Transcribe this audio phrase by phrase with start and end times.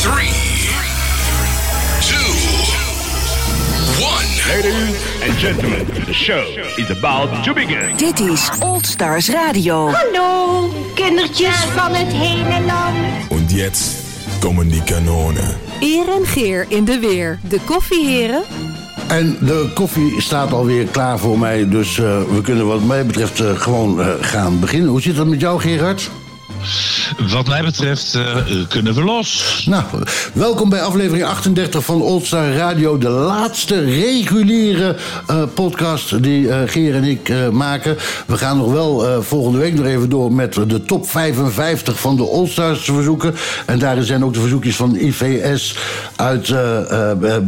[0.00, 0.16] 3, 2,
[4.00, 4.30] 1.
[4.48, 6.44] Ladies and gentlemen, the show
[6.76, 7.96] is about to begin.
[7.96, 9.90] Dit is Old Stars Radio.
[9.90, 12.96] Hallo, kindertjes van het hele land.
[13.28, 13.96] Und jetzt
[14.38, 15.58] kommen die Kanonen.
[15.80, 17.38] Eer en Geer in de weer.
[17.48, 18.42] De koffieheren.
[19.08, 23.40] En de koffie staat alweer klaar voor mij, dus eh, we kunnen wat mij betreft
[23.40, 24.88] eh, gewoon eh, gaan beginnen.
[24.88, 26.10] Hoe zit het met jou, Gerard?
[27.30, 28.36] Wat mij betreft eh,
[28.68, 29.62] kunnen we los.
[29.68, 29.84] Nou,
[30.32, 32.98] welkom bij aflevering 38 van Oldstar Radio.
[32.98, 37.96] De laatste reguliere eh, podcast die eh, Geer en ik maken.
[38.26, 42.22] We gaan nog wel volgende week nog even door met de top 55 van de
[42.22, 43.34] Allstars verzoeken.
[43.66, 45.76] En daarin zijn ook de verzoekjes van IVS
[46.16, 46.48] uit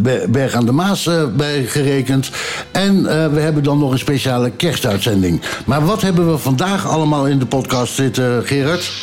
[0.03, 2.31] Ber- Berg aan de Maas bij gerekend.
[2.71, 5.43] En we hebben dan nog een speciale kerstuitzending.
[5.67, 9.02] Maar wat hebben we vandaag allemaal in de podcast zitten, Gerard?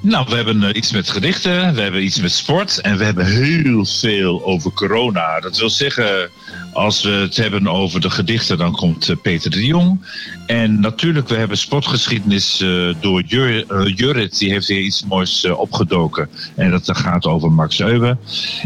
[0.00, 3.26] Nou, we hebben eh, iets met gedichten, we hebben iets met sport en we hebben
[3.26, 5.40] heel veel over corona.
[5.40, 6.30] Dat wil zeggen,
[6.72, 10.06] als we het hebben over de gedichten, dan komt eh, Peter de Jong.
[10.46, 16.28] En natuurlijk, we hebben sportgeschiedenis eh, door Jur, Jurrit, die heeft weer iets moois opgedoken.
[16.54, 18.16] En dat gaat over Max Euwe.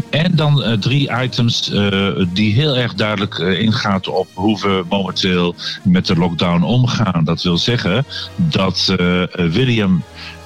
[0.09, 1.71] En dan drie items
[2.33, 7.23] die heel erg duidelijk ingaan op hoe we momenteel met de lockdown omgaan.
[7.23, 8.95] Dat wil zeggen dat
[9.35, 10.03] William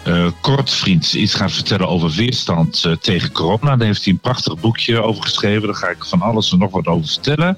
[0.07, 3.75] eh Kortvriend iets gaat vertellen over weerstand eh, tegen corona.
[3.75, 5.67] Daar heeft hij een prachtig boekje over geschreven.
[5.67, 7.57] Daar ga ik van alles en nog wat over vertellen.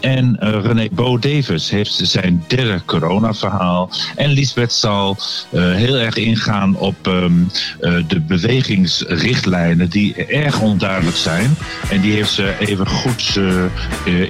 [0.00, 3.90] En eh, René Bo Davis heeft zijn derde corona-verhaal.
[4.16, 5.16] En Lisbeth zal
[5.50, 7.32] heel erg ingaan op ehm,
[7.80, 11.56] eh, de bewegingsrichtlijnen die erg onduidelijk zijn.
[11.90, 13.36] En die heeft ze even goed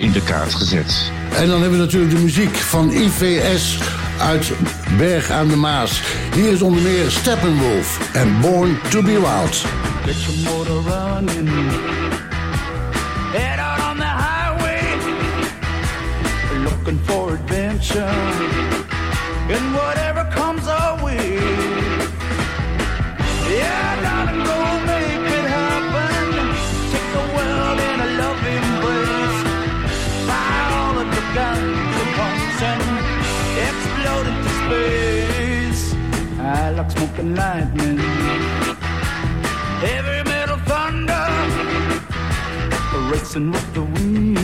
[0.01, 1.13] in de kaart gezet.
[1.37, 3.79] En dan hebben we natuurlijk de muziek van IVS
[4.21, 4.53] uit
[4.97, 6.03] Berg aan de Maas.
[6.35, 9.65] Hier is onder meer Steppenwolf en Born to be Wild.
[10.05, 10.17] Get.
[13.33, 14.81] Head out on the highway.
[16.65, 18.13] Looking for adventure.
[19.51, 21.39] And whatever comes our way.
[23.51, 23.88] Yeah,
[36.79, 37.99] like smoking lightning.
[39.83, 41.27] Heavy metal thunder.
[43.11, 44.39] Racing with the wind.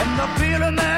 [0.00, 0.93] And the feeling that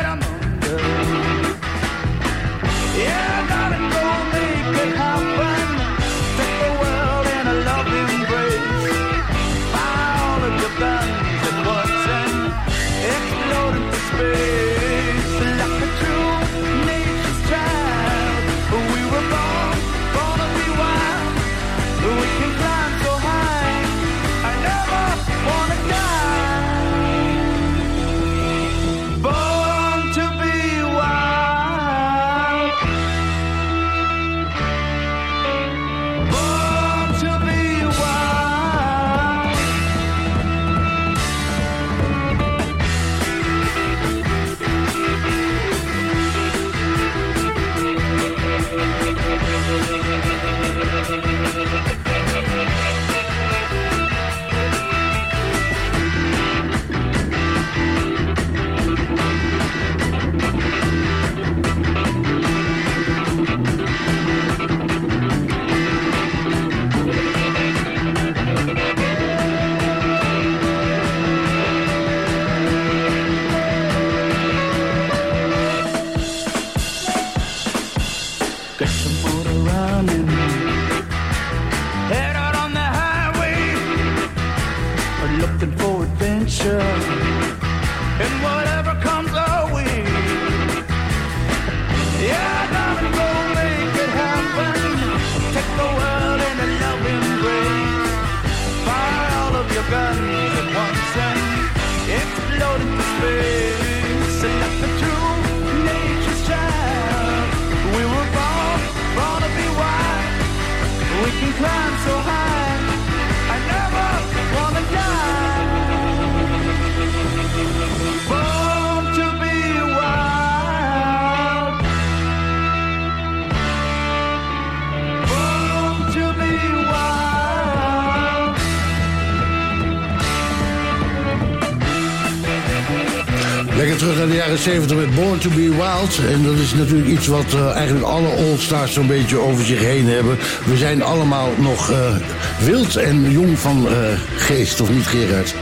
[134.28, 136.20] de jaren 70 met Born to be Wild.
[136.30, 140.06] En dat is natuurlijk iets wat eh, eigenlijk alle All-Stars zo'n beetje over zich heen
[140.06, 140.38] hebben.
[140.64, 142.16] We zijn allemaal nog eh,
[142.60, 143.94] wild en jong van eh,
[144.36, 145.54] geest, of niet Gerard?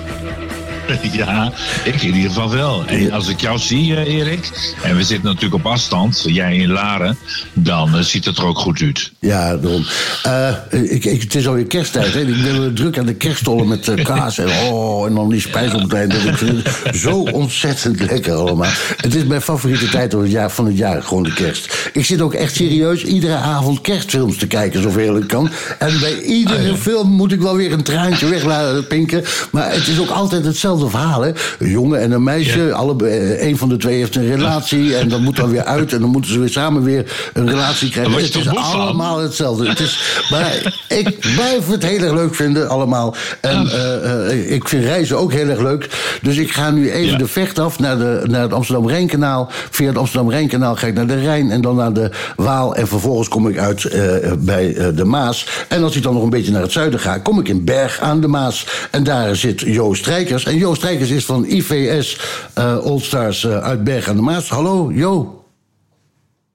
[1.12, 1.52] Ja,
[1.84, 2.84] ik in ieder geval wel.
[2.86, 4.50] En als ik jou zie, eh, Erik,
[4.82, 7.18] en we zitten natuurlijk op afstand, jij in Laren,
[7.52, 9.12] dan eh, ziet het er ook goed uit.
[9.18, 9.84] Ja, daarom.
[10.22, 10.54] Eh,
[10.92, 12.14] ik, ik, het is alweer kersttijd.
[12.14, 12.20] Hè?
[12.20, 15.80] Ik ben druk aan de kerststollen met kaas en, oh, en dan die spijs op
[15.80, 16.10] het eind.
[16.10, 18.70] Dat ik vind het zo ontzettend lekker allemaal.
[18.96, 21.90] Het is mijn favoriete tijd van het, jaar, van het jaar, gewoon de kerst.
[21.92, 25.50] Ik zit ook echt serieus iedere avond kerstfilms te kijken, zoveel ik kan.
[25.78, 29.24] En bij iedere film moet ik wel weer een traantje weg laten pinken.
[29.50, 31.22] Maar het is ook altijd hetzelfde verhaal.
[31.22, 31.32] Hè?
[31.58, 34.92] Een jongen en een meisje, alle, eh, een van de twee heeft een relatie.
[35.04, 35.92] En dat moet dan weer uit.
[35.92, 38.12] En dan moeten ze weer samen weer een relatie krijgen.
[38.14, 39.68] Het is allemaal hetzelfde.
[39.68, 43.14] Het is, maar ik blijf het heel erg leuk vinden, allemaal.
[43.40, 45.88] En eh, eh, ik vind reizen ook heel erg leuk.
[46.22, 47.18] Dus ik ga nu even Ja.
[47.18, 49.48] de vecht af naar, de, naar het Amsterdam-Rijnkanaal.
[49.70, 52.74] Via het Amsterdam-Rijnkanaal ga ik naar de Rijn en dan naar de Waal.
[52.76, 54.02] En vervolgens kom ik uit eh,
[54.38, 55.46] bij eh, de Maas.
[55.68, 58.00] En als ik dan nog een beetje naar het zuiden ga, kom ik in Berg
[58.00, 58.66] aan de Maas.
[58.90, 60.44] En daar zit Jo Strijkers.
[60.44, 62.20] En Jo Strijkers is van IVS
[62.54, 64.48] eh Allstars eh, uit Berg aan de Maas.
[64.48, 65.44] Hallo, Jo.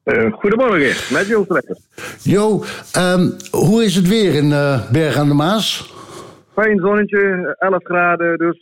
[0.03, 1.77] Eh, goedemorgen, met Joost Rekker.
[2.21, 4.49] Jo, ehm, hoe is het weer in
[4.91, 5.93] Berg aan de Maas?
[6.53, 8.57] Fijn zonnetje, 11 graden, dus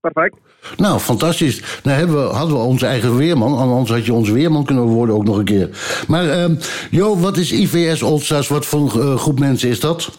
[0.00, 0.36] perfect.
[0.76, 1.80] Nou, fantastisch.
[1.82, 3.58] Nou hebben we, hadden we onze eigen weerman.
[3.58, 5.68] Anders had je onze weerman kunnen worden ook nog een keer.
[6.08, 6.54] Maar ehm,
[6.90, 8.48] Jo, wat is IVS Allstars?
[8.48, 8.88] Wat voor
[9.18, 10.10] groep mensen is dat?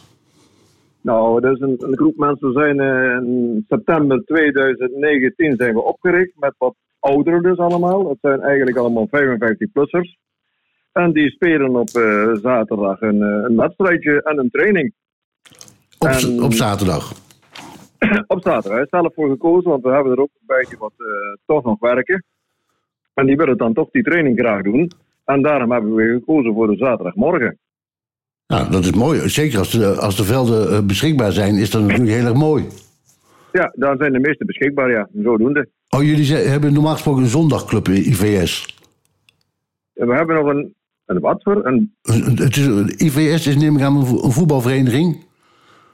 [1.05, 2.47] Nou, dat is een, een groep mensen.
[2.47, 8.09] We zijn eh, in september 2019 zijn we opgericht met wat ouderen dus allemaal.
[8.09, 10.17] Het zijn eigenlijk allemaal 55-plussers.
[10.91, 14.93] En die spelen op eh, zaterdag een, eh, een wedstrijdje en een training.
[15.99, 17.13] Op, z- En- op zaterdag.
[18.35, 18.79] op zaterdag.
[18.81, 20.93] Is zelf voor gekozen, want we hebben er ook een beetje wat
[21.45, 22.23] toch nog werken.
[23.13, 24.91] En die willen dan toch die training graag doen.
[25.25, 27.57] En daarom hebben we gekozen voor de zaterdagmorgen.
[28.47, 29.29] Nou, dat is mooi.
[29.29, 32.65] Zeker als de, als de velden eh, beschikbaar zijn, is dat natuurlijk heel erg mooi.
[33.51, 35.07] Ja, daar zijn de meeste beschikbaar, ja.
[35.23, 35.69] Zodoende.
[35.89, 38.77] Oh, jullie zijn- hebben normaal gesproken een zondagclub in IVS.
[39.93, 40.73] En we hebben nog een,
[41.05, 41.65] een wat voor?
[41.65, 41.95] Een,
[42.35, 45.23] Het is, IVS is neem ik aan een vo- een voetbalvereniging.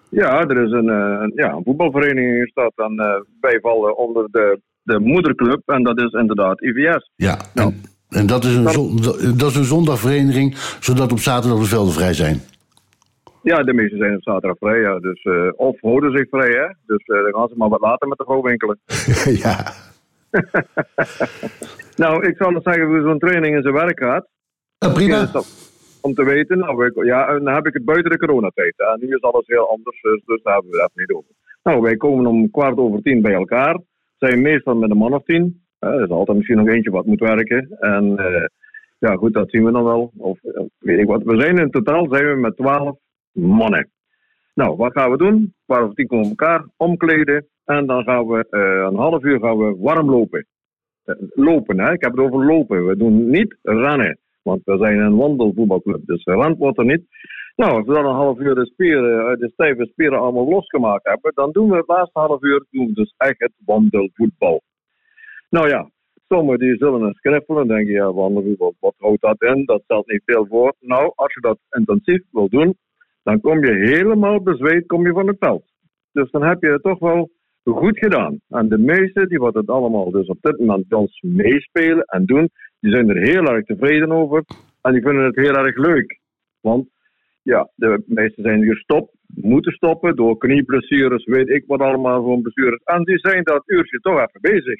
[0.09, 2.73] ja, er is een, eh, een, ja, een voetbalvereniging in staat.
[2.75, 5.61] En eh, wij vallen onder de, de moederclub.
[5.65, 7.09] En dat is inderdaad IVS.
[7.15, 7.37] Ja.
[7.55, 7.81] En,
[8.11, 8.95] en dat, is een zon-
[9.37, 12.39] dat is een zondagvereniging, zodat op zaterdag de velden vrij zijn.
[13.43, 14.99] Ja, de meeste zijn op zaterdag vrij, ja.
[14.99, 16.67] Dus, eh, of houden zich vrij, hè.
[16.85, 18.79] Dus eh, dan gaan ze maar wat later met de vrouw winkelen.
[19.45, 19.73] ja.
[21.95, 24.27] Nou, ik zal het zeggen hoe zo'n training in zijn werk gaat.
[24.77, 25.25] Eh, prima.
[25.25, 25.69] Dat-
[26.01, 28.73] Om te weten, nou, ik- ja, en dan heb ik het buiten de coronatijd.
[28.77, 29.05] hè.
[29.05, 31.29] Nu is alles heel anders, dus, dus daar hebben we het niet over.
[31.63, 33.79] Nou, wij komen om kwart over tien bij elkaar.
[34.17, 35.63] Zijn meestal met een man of tien.
[35.81, 37.67] Hè, Er is altijd misschien nog eentje wat moet werken.
[37.79, 38.45] En eh,
[38.99, 40.11] ja, goed, dat zien we dan wel.
[40.17, 41.23] Of eh, weet ik wat.
[41.23, 42.97] We zijn in totaal zijn we met twaalf
[43.31, 43.89] mannen.
[44.53, 45.53] Nou, wat gaan we doen?
[45.65, 47.45] Kwart over tien komen elkaar, omkleden.
[47.65, 50.45] En dan gaan we eh, een half uur gaan we warm lopen.
[51.03, 51.91] Eh, lopen, hè?
[51.91, 52.85] ik heb het over lopen.
[52.85, 54.19] We doen niet rennen.
[54.41, 57.03] Want we zijn een wandelvoetbalclub, dus rand wordt er niet.
[57.55, 61.07] Nou, als we dan een half uur de, spieren, eh, de stijve spieren allemaal losgemaakt
[61.07, 64.61] hebben, dan doen we het laatste half uur doen dus echt het wandelvoetbal.
[65.51, 65.89] Nou ja,
[66.27, 69.65] sommigen die zullen eens knippelen en denken, ja, wandelvoetbal, wat houdt dat in?
[69.65, 70.75] Dat stelt niet veel voor.
[70.79, 72.77] Nou, als je dat intensief wil doen,
[73.23, 75.63] dan kom je helemaal bezweet kom je van het veld.
[76.11, 77.29] Dus dan heb je het toch wel
[77.63, 78.39] goed gedaan.
[78.49, 82.25] En de meesten die wat het allemaal dus op dit moment bij ons meespelen en
[82.25, 84.43] doen, die zijn er heel erg tevreden over.
[84.81, 86.19] En die vinden het heel erg leuk.
[86.61, 86.89] Want
[87.41, 92.83] ja, de meesten zijn gestopt, moeten stoppen door knieblessures, weet ik wat allemaal voor blessures.
[92.83, 94.75] En die zijn dat uurtje toch even bezig.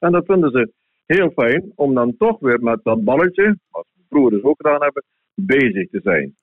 [0.00, 0.72] En dat vinden ze
[1.06, 5.04] heel fijn om dan toch weer met dat balletje, wat vroeger dus ook gedaan hebben,
[5.34, 6.34] bezig te zijn.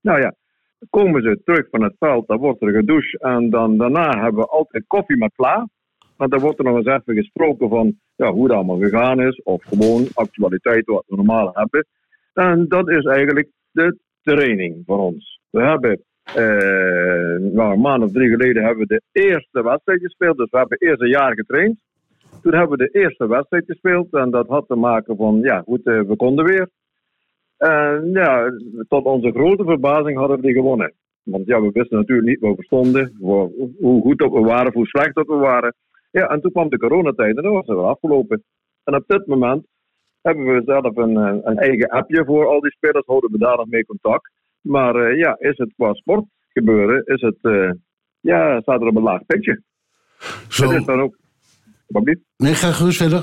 [0.00, 0.34] Nou ja,
[0.90, 4.48] komen ze terug van het veld, dan wordt er gedoucht en dan, daarna hebben we
[4.48, 5.68] altijd koffie met vla.
[6.16, 9.42] Want dan wordt er nog eens even gesproken van ja, hoe dat allemaal gegaan is,
[9.42, 11.86] of gewoon actualiteit wat we normaal hebben.
[12.32, 15.40] En dat is eigenlijk de training voor ons.
[15.50, 20.36] We hebben eh, nou, een maand of drie geleden hebben we de eerste wedstrijd gespeeld.
[20.36, 21.80] Dus we hebben eerst een jaar getraind.
[22.42, 24.12] Toen hebben we de eerste wedstrijd gespeeld.
[24.12, 26.68] En dat had te maken van, ja goed, eh, we konden weer.
[27.56, 28.50] En ja,
[28.88, 30.92] tot onze grote verbazing hadden we die gewonnen.
[31.22, 34.74] Want ja, we wisten natuurlijk niet waar we stonden, hoe goed dat we waren, of
[34.74, 35.74] hoe slecht dat we waren.
[36.10, 38.42] Ja, en toen kwam de coronatijd en dan was het wel afgelopen.
[38.84, 39.66] En op dit moment
[40.22, 43.56] hebben we zelf een, eh, een eigen appje voor al die spelers, houden we daar
[43.56, 44.30] nog mee contact.
[44.60, 47.76] Maar eh, ja, is het qua sport gebeuren, is het,
[48.20, 49.62] ja, staat er op een laag pitje.
[50.48, 50.68] Zo.
[50.68, 51.16] Het is dan ook,
[52.36, 53.22] Nee, ga gerust verder.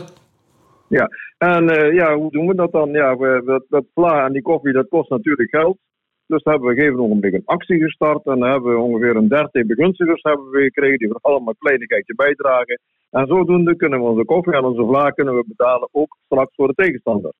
[0.87, 2.89] Ja, en eh, ja, hoe doen we dat dan?
[2.89, 5.77] Ja, we, dat, dat vla en die koffie, dat kost natuurlijk geld.
[6.27, 8.25] Dus hebben we gegeven ogenblik een actie gestart.
[8.25, 11.65] En dan hebben we ongeveer een dertig begunstigers hebben we gekregen die voor allemaal een
[11.65, 12.79] kleinigheidje bijdragen.
[13.09, 16.67] En zodoende kunnen we onze koffie en onze vla kunnen we betalen, ook straks voor
[16.67, 17.31] de tegenstander.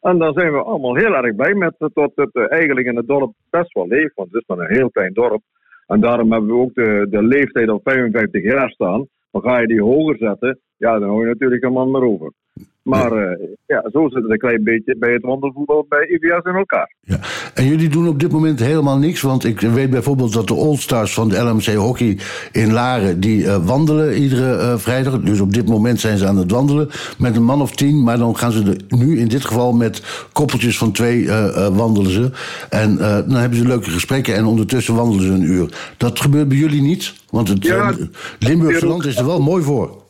[0.00, 3.06] En dan zijn we allemaal heel erg blij met dat het eh, eigenlijk in het
[3.06, 4.14] dorp best wel leeft.
[4.14, 5.42] Want het is maar een heel klein dorp.
[5.86, 9.06] En daarom hebben we ook de, de leeftijd op 55 jaar staan.
[9.30, 12.32] Dan ga je die hoger zetten, ja, dan hou je natuurlijk een man maar over.
[12.90, 16.54] Maar eh, ja, zo zit het een klein beetje bij het wandelvoetbal bij IVS in
[16.54, 16.94] elkaar.
[17.54, 19.20] En jullie doen op dit moment helemaal niks.
[19.20, 22.18] Want ik weet bijvoorbeeld dat de All-Stars van de LMC Hockey
[22.52, 23.20] in Laren...
[23.20, 25.20] die eh, wandelen iedere eh, vrijdag.
[25.20, 28.02] Dus op dit moment zijn ze aan het wandelen met een man of tien.
[28.02, 31.28] Maar dan gaan ze er nu in dit geval met koppeltjes van twee
[31.72, 32.30] wandelen ze.
[32.70, 35.94] En dan hebben ze leuke gesprekken en ondertussen wandelen ze een uur.
[35.96, 37.14] Dat gebeurt bij jullie niet?
[37.30, 37.94] Want het Ja,
[38.38, 40.08] Limburgse land is er wel mooi voor.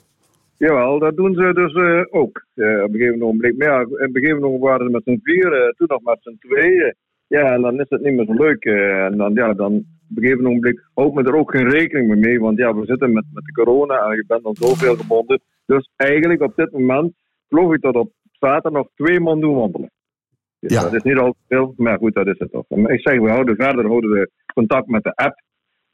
[0.67, 3.59] Jawel, dat doen ze dus eh, ook eh, op een gegeven moment.
[3.59, 6.19] Maar ja, op een gegeven moment waren ze met z'n vier, eh, toen nog met
[6.21, 6.95] z'n tweeën.
[7.27, 8.65] Ja, en dan is het niet meer zo leuk.
[8.65, 12.19] en dan, ja, dan op een gegeven moment houdt men er ook geen rekening meer
[12.19, 12.41] mee.
[12.41, 15.41] Want ja, we zitten met, met de corona en je bent dan zoveel gebonden.
[15.67, 17.15] Dus eigenlijk op dit moment
[17.49, 19.91] geloof ik dat op zaterdag nog twee man doen wandelen.
[20.59, 20.83] Dus Ja.
[20.83, 22.65] Dat is niet al te veel, maar goed, dat is het toch.
[22.69, 25.35] Ik zeg, we houden verder houden we contact met de app.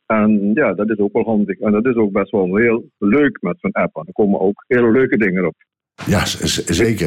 [0.06, 1.58] En ja, dat is ook wel handig.
[1.58, 3.96] En dat is ook best wel heel leuk met zo'n app.
[3.96, 5.54] En er komen ook hele leuke dingen op.
[6.06, 7.06] Ja, zeker.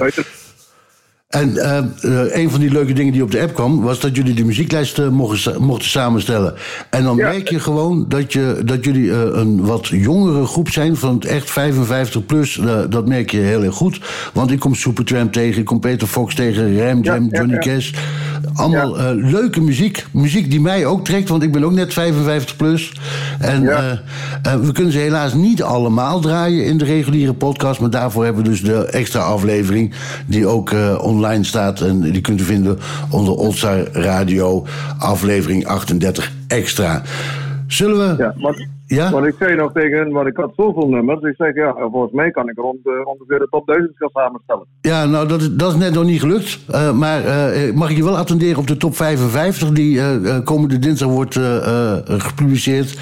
[1.29, 4.15] En eh, eh, een van die leuke dingen die op de app kwam, was dat
[4.15, 6.53] jullie de muzieklijst eh, mochten, mochten samenstellen.
[6.89, 7.27] En dan Ja.
[7.29, 11.51] merk je gewoon dat, je, dat jullie een wat jongere groep zijn, van het echt
[11.51, 12.61] 55 plus.
[12.89, 13.99] dat merk je heel erg goed.
[14.33, 17.53] Want ik kom Supertramp tegen, ik kom Peter Fox tegen, Ram Jam, Ja, ja, Johnny
[17.53, 17.59] ja.
[17.59, 17.91] Cash.
[18.53, 20.05] Allemaal leuke muziek.
[20.11, 22.93] Muziek die mij ook trekt, want ik ben ook net 55 plus.
[23.39, 23.61] En
[24.61, 27.79] we kunnen ze helaas niet allemaal draaien in de reguliere podcast.
[27.79, 29.93] Maar daarvoor hebben we dus de extra aflevering.
[30.25, 31.81] Die ook eh, online staat.
[31.81, 32.77] En die kunt u vinden
[33.11, 34.65] onder Oldstar Radio.
[34.99, 37.01] Aflevering 38 extra.
[37.67, 38.23] Zullen we.
[38.23, 39.09] Ja, maar, Ja?
[39.09, 41.21] maar ik zei nog tegen hen, maar ik had zoveel nummers.
[41.21, 44.65] Ik zeg, ja, volgens mij kan ik rond eh, ongeveer de top 1000 gaan samenstellen.
[44.81, 46.59] Ja, nou, dat, is- dat is net nog niet gelukt.
[46.69, 49.69] Eh, maar eh, mag ik je wel attenderen op de top 55...
[49.69, 50.01] die
[50.43, 51.39] komende dinsdag wordt
[52.07, 52.97] gepubliceerd...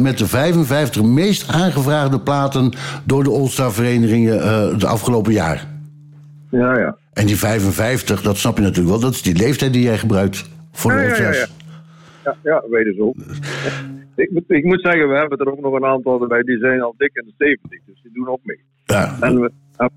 [0.00, 2.72] met de 55 meest aangevraagde platen...
[3.04, 4.38] door de All-Star-verenigingen
[4.78, 5.66] de afgelopen jaar.
[6.50, 6.96] Ja, ja.
[7.20, 9.00] En die 55, dat snap je natuurlijk wel...
[9.00, 12.36] dat is die leeftijd die jij gebruikt voor de Ja, ja, ja, ja.
[12.42, 12.62] Ja,
[12.98, 13.14] ook.
[14.16, 16.80] ik, moet- ik moet zeggen, we hebben er ook nog een aantal erbij, die zijn
[16.80, 18.60] al dik in de 70, dus die doen ook mee.
[18.84, 19.16] Ja.
[19.20, 19.50] En we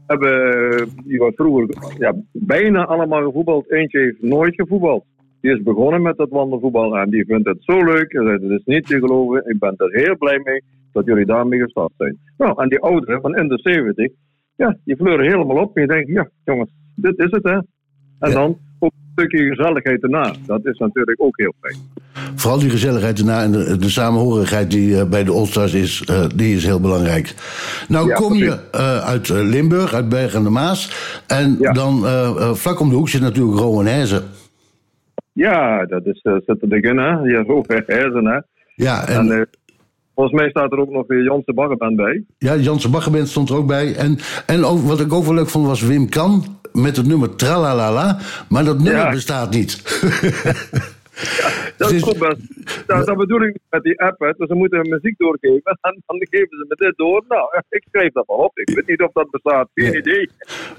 [0.07, 3.71] hebben, die was vroeger ja, bijna allemaal gevoetbald.
[3.71, 5.05] Eentje heeft nooit gevoetbald.
[5.41, 8.11] Die is begonnen met dat wandelvoetbal en die vindt het zo leuk.
[8.11, 11.25] Hij zei, het is niet te geloven, ik ben er heel blij mee dat jullie
[11.25, 12.17] daarmee gestart zijn.
[12.37, 14.11] Nou, en die ouderen van in de 70,
[14.55, 15.75] ja, die fleuren helemaal op.
[15.75, 17.53] En je denkt, ja, jongens, dit is het, hè.
[17.53, 18.29] En Ja.
[18.29, 20.33] dan ook een stukje gezelligheid erna.
[20.45, 21.75] Dat is natuurlijk ook heel fijn.
[22.35, 26.25] Vooral die gezelligheid erna en de, de samenhorigheid die eh, bij de All-Stars is, eh,
[26.35, 27.33] die is heel belangrijk.
[27.87, 30.91] Nou Ja, kom je eh, uit Limburg, uit Bergen aan de Maas.
[31.27, 31.71] En Ja.
[31.71, 32.05] dan
[32.55, 34.23] vlak om de hoek zit natuurlijk Rowan Herzen.
[35.33, 37.09] Ja, dat is, zit er in, hè.
[37.09, 38.39] Ja, zo herzen, hè.
[38.75, 39.47] Ja, en, En
[40.19, 42.23] volgens mij staat er ook nog weer Janse Baggerband bij.
[42.37, 43.95] ja, Janse Baggerband stond er ook bij.
[43.95, 47.35] En, en ook, wat ik ook wel leuk vond was Wim Kan met het nummer
[47.35, 48.17] Tralalala.
[48.49, 49.09] Maar dat nummer Ja.
[49.11, 49.81] bestaat niet.
[51.77, 52.87] Dat is is- ook best.
[52.87, 54.19] Dat, dat bedoel ik met die app.
[54.19, 54.33] Hè.
[54.37, 55.77] Dus ze moeten muziek doorgeven.
[55.81, 57.23] En dan geven ze me dit door.
[57.27, 58.57] Nou, ik schreef dat wel op.
[58.57, 59.67] Ik weet niet of dat bestaat.
[59.73, 60.29] Geen idee.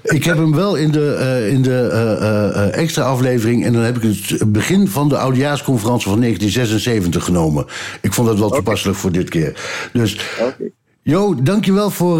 [0.03, 3.65] Ik heb hem wel in de, eh, in de eh, eh, extra aflevering.
[3.65, 7.65] En dan heb ik het begin van de oudejaarsconferentie van 1976 genomen.
[8.01, 9.89] Ik vond dat wel toepasselijk voor dit keer.
[9.93, 10.71] Dus, Oké.
[11.03, 12.19] Jo, dankjewel voor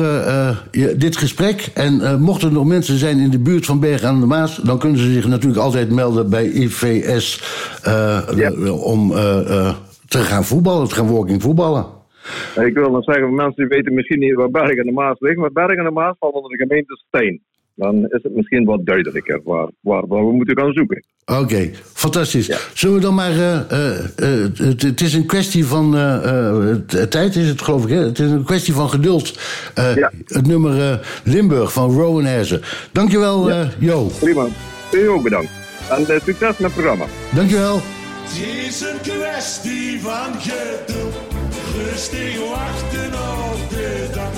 [0.72, 1.70] je- dit gesprek.
[1.74, 4.56] En eh, mochten er nog mensen zijn in de buurt van Bergen aan de Maas...
[4.58, 7.42] dan kunnen ze zich natuurlijk altijd melden bij IVS...
[8.84, 9.10] om
[10.08, 11.86] te gaan voetballen, te gaan walking voetballen.
[12.56, 15.42] Ik wil dan zeggen, mensen die weten misschien niet waar Bergen en de Maas liggen.
[15.42, 17.42] Maar Bergen en de Maas valt onder de gemeente Steen.
[17.82, 21.04] Dan is het misschien wat duidelijker waar, waar, waar we moeten gaan zoeken.
[21.26, 22.70] Oké, fantastisch.
[22.74, 23.32] Zullen we dan maar.
[23.32, 25.96] eh, eh, eh, het, het is een kwestie van.
[25.96, 26.78] eh, eh,
[27.10, 27.90] tijd is het, geloof ik.
[27.90, 27.96] Hè?
[28.04, 29.40] Het is een kwestie van geduld.
[29.74, 30.12] Eh, Ja.
[30.26, 32.62] Het nummer Limburg van Rowan Herzen.
[32.92, 34.12] Dankjewel, eh Jo.
[34.20, 34.46] Prima.
[34.92, 35.50] U ook bedankt.
[35.90, 37.06] En succes met het programma.
[37.36, 37.76] Dankjewel.
[38.24, 41.14] Het is een kwestie van geduld.
[41.90, 43.14] Rustig wachten
[43.54, 44.32] op de dag.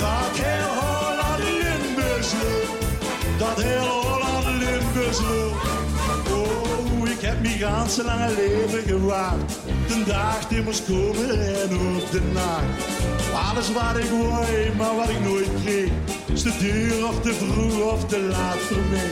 [0.00, 2.67] Dat heel Holland Limburgs loopt.
[3.38, 5.66] Dat heel Holland Limburgs loopt.
[6.30, 9.52] Oh, ik heb mijn ganse lange leven gewaard.
[9.88, 11.30] De dag die moest komen
[11.62, 12.86] en op de nacht.
[13.48, 15.90] Alles wat ik wou, maar wat ik nooit kreeg.
[16.32, 19.10] Is te duur of te vroeg of te laat voor mij.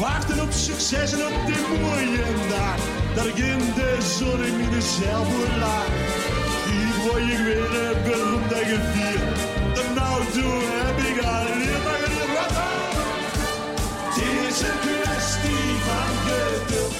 [0.00, 2.78] Wachten op succes en op die mooie dag.
[3.14, 5.90] Dat ik in de zon in mijn zeilboot laag.
[6.70, 9.38] Hier word ik weer een beroemd en gevierd.
[9.74, 11.89] De nou toe heb ik alleen
[14.60, 16.94] is een kwestie van geduld.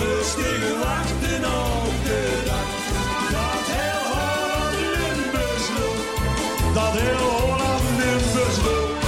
[0.00, 2.70] Rustig wachten op de dag.
[3.34, 6.74] Dat heel Holland Limburgs loopt.
[6.74, 9.04] Dat heel Holland Limburgs loopt.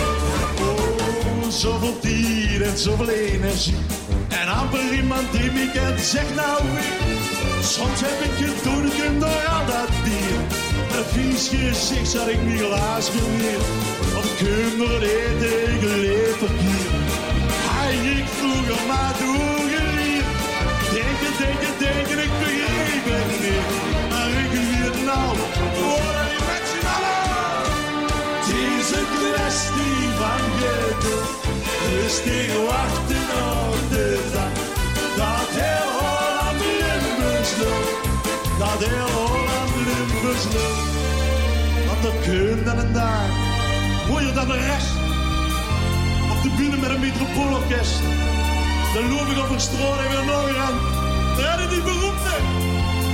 [0.60, 3.84] Oh, zoveel dier en zoveel energie.
[4.28, 6.62] En amper iemand die me kent, zeg nou.
[7.62, 10.40] Soms heb ik gedoe door al dat bier.
[10.96, 13.66] Een vies gezicht zat ik niet glaas geleerd.
[14.18, 16.85] Of kinderen eten ik leverkier.
[16.85, 16.85] Hij
[18.76, 20.26] vroeger maar doorgeleerd.
[20.92, 23.66] Denken, denken, denken, ik begreep het niet.
[24.10, 25.36] Maar ik weet nou,
[25.80, 26.68] worden die met.
[28.38, 31.34] Het is een kwestie van geduld.
[31.94, 33.28] Rustig wachten
[33.70, 34.54] op de dag.
[35.20, 37.94] Dat heel Holland Limburgs loopt.
[38.58, 40.88] Dat heel Holland Limburgs loopt.
[41.86, 43.28] Want dat kun en daar.
[44.08, 44.94] Mooier dan de rest.
[46.32, 48.00] Op de bühne met een metropoolorkest.
[48.96, 50.78] Dan loop ik over straat en weer nog een aan.
[51.60, 52.36] Is die beroemde.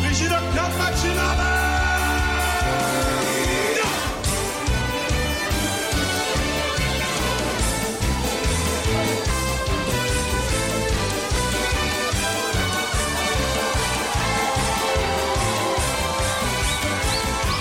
[0.01, 0.71] Wie je dat kan?
[1.15, 1.51] Ja!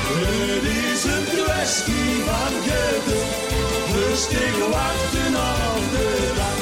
[0.03, 3.25] Het is een kwestie van geduld.
[3.95, 5.35] Rustig wachten
[5.75, 6.60] op de dag.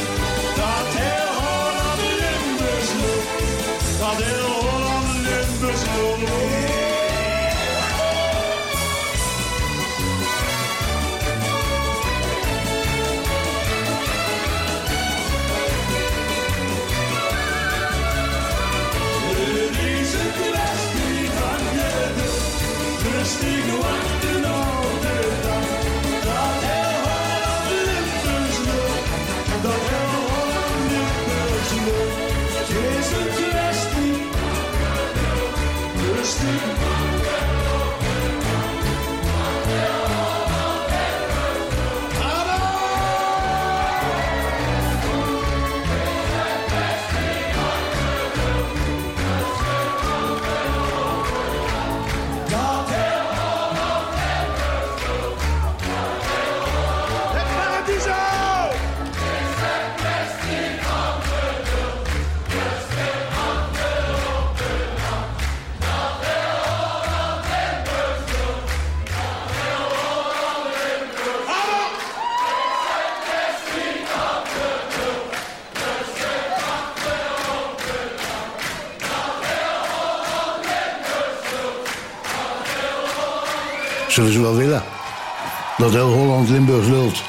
[86.50, 87.22] Limburgs lult.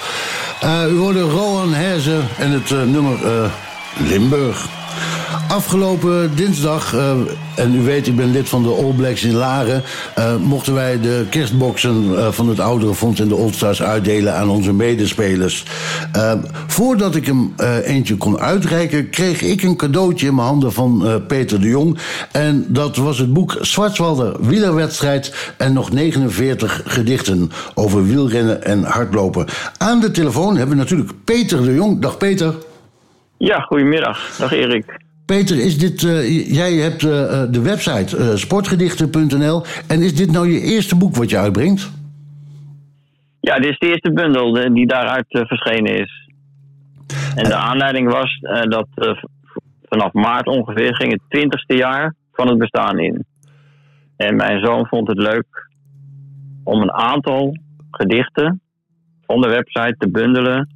[0.61, 3.51] Eh, u hoorde Rowan Herzen en het eh, nummer eh,
[4.09, 4.67] Limburg.
[5.49, 6.95] Afgelopen dinsdag,
[7.55, 9.83] en u weet, ik ben lid van de All Blacks in Laren...
[10.41, 14.73] mochten wij de kerstboxen van het Oudere Fonds en de Old Stars uitdelen aan onze
[14.73, 15.65] medespelers.
[16.71, 21.07] Voordat ik hem eh, eentje kon uitreiken, kreeg ik een cadeautje in mijn handen van
[21.07, 21.99] eh, Peter de Jong.
[22.33, 29.47] En dat was het boek Zwartswalder Wielerwedstrijd en nog 49 gedichten over wielrennen en hardlopen.
[29.79, 32.01] Aan de telefoon hebben we natuurlijk Peter de Jong.
[32.01, 32.55] Dag Peter.
[33.39, 34.37] Ja, goedemiddag.
[34.39, 34.85] Dag Erik.
[35.27, 39.63] Peter, is dit, eh, jij hebt de website sportgedichten.nl.
[39.87, 41.91] En is dit nou je eerste boek wat je uitbrengt?
[43.41, 46.21] Ja, dit is de eerste bundel die daaruit verschenen is.
[47.35, 49.23] En de aanleiding was eh, dat eh,
[49.83, 53.25] vanaf maart ongeveer ging het twintigste jaar van het bestaan in.
[54.17, 55.69] En mijn zoon vond het leuk
[56.65, 57.57] om een aantal
[57.91, 58.61] gedichten
[59.27, 60.69] van de website te bundelen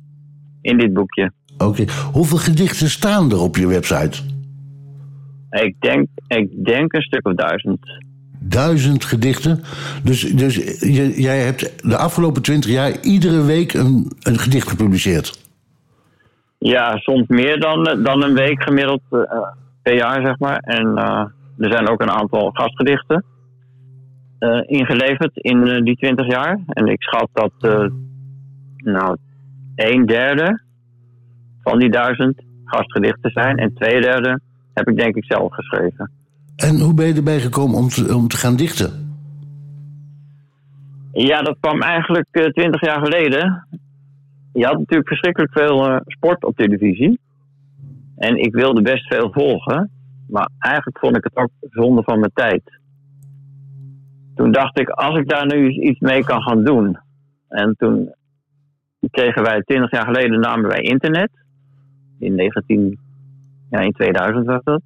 [0.60, 1.32] in dit boekje.
[1.58, 1.84] Oké.
[2.12, 4.22] Hoeveel gedichten staan er op je website?
[5.50, 7.78] Ik denk, ik denk een stuk of duizend.
[8.38, 9.62] Duizend gedichten.
[10.02, 15.43] Dus, dus je, jij hebt de afgelopen twintig jaar iedere week een, een gedicht gepubliceerd.
[16.66, 19.20] Ja, soms meer dan, dan een week gemiddeld eh,
[19.82, 20.56] per jaar, zeg maar.
[20.56, 21.24] En eh,
[21.58, 23.24] er zijn ook een aantal gastgedichten
[24.38, 26.58] eh, ingeleverd in die 20 jaar.
[26.68, 27.52] En ik schat dat
[28.76, 29.16] nou,
[29.74, 30.62] een derde
[31.62, 33.56] van die duizend gastgedichten zijn.
[33.56, 34.40] En twee derde
[34.74, 36.10] heb ik denk ik zelf geschreven.
[36.56, 39.16] En hoe ben je erbij gekomen om te, om te gaan dichten?
[41.12, 43.66] Ja, dat kwam eigenlijk twintig jaar geleden.
[44.54, 47.20] Je had natuurlijk verschrikkelijk veel eh, sport op televisie.
[48.16, 49.90] En ik wilde best veel volgen.
[50.28, 52.62] Maar eigenlijk vond ik het ook zonde van mijn tijd.
[54.34, 56.98] Toen dacht ik, als ik daar nu iets mee kan gaan doen.
[57.48, 58.14] En toen
[59.10, 61.30] kregen wij twintig jaar geleden namen wij internet.
[62.18, 62.98] In 19,
[63.70, 64.82] ja, in 2000 was dat.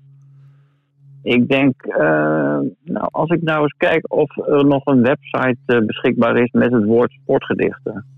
[1.23, 5.79] Ik denk, eh, nou, als ik nou eens kijk of er nog een website eh,
[5.79, 8.18] beschikbaar is met het woord sportgedichten.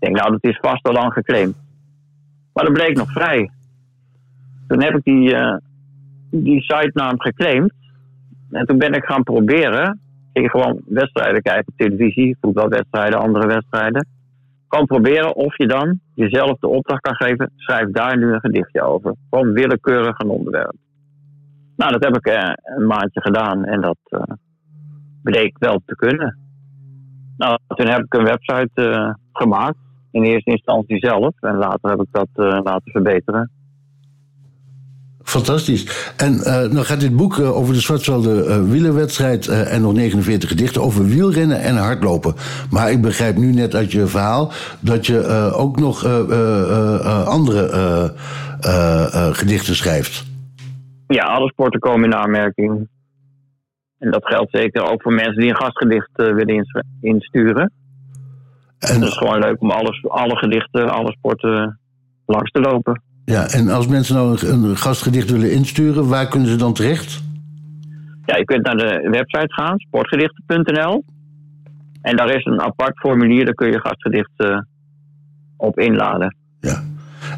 [0.00, 1.56] Denk, nou, dat is vast al lang geclaimd.
[2.52, 3.50] Maar dat bleek nog vrij.
[4.68, 5.56] Toen heb ik die, eh
[6.30, 7.72] die sitenaam geclaimd.
[8.50, 10.00] En toen ben ik gaan proberen.
[10.32, 14.06] Ik gewoon wedstrijden kijken op televisie, voetbalwedstrijden, andere wedstrijden.
[14.68, 17.50] Gewoon proberen of je dan jezelf de opdracht kan geven.
[17.56, 19.14] Schrijf daar nu een gedichtje over.
[19.30, 20.74] Gewoon willekeurig een onderwerp.
[21.76, 24.22] Nou, dat heb ik eh, een maandje gedaan en dat eh,
[25.22, 26.38] bleek wel te kunnen.
[27.36, 29.78] Nou, toen heb ik een website gemaakt.
[30.10, 31.34] In eerste instantie zelf.
[31.40, 33.50] En later heb ik dat eh, laten verbeteren.
[35.22, 36.12] Fantastisch.
[36.16, 40.48] En eh nou gaat dit boek eh, over de Zwartswelde eh wielerwedstrijd en nog 49
[40.48, 42.34] gedichten over wielrennen en hardlopen.
[42.70, 46.04] Maar ik begrijp nu net uit je verhaal dat je ook nog
[47.26, 48.12] andere
[49.32, 50.24] gedichten schrijft.
[51.06, 52.88] Ja, alle sporten komen in aanmerking.
[53.98, 57.72] En dat geldt zeker ook voor mensen die een gastgedicht willen ins- insturen.
[58.80, 61.78] En, Het is gewoon leuk om alles, alle gedichten, alle sporten
[62.26, 63.02] langs te lopen.
[63.24, 67.22] Ja, en als mensen nou een, een gastgedicht willen insturen, waar kunnen ze dan terecht?
[68.24, 71.04] Ja, je kunt naar de website gaan, sportgedichten.nl.
[72.02, 74.68] En daar is een apart formulier, daar kun je gastgedichten
[75.56, 76.36] op inladen.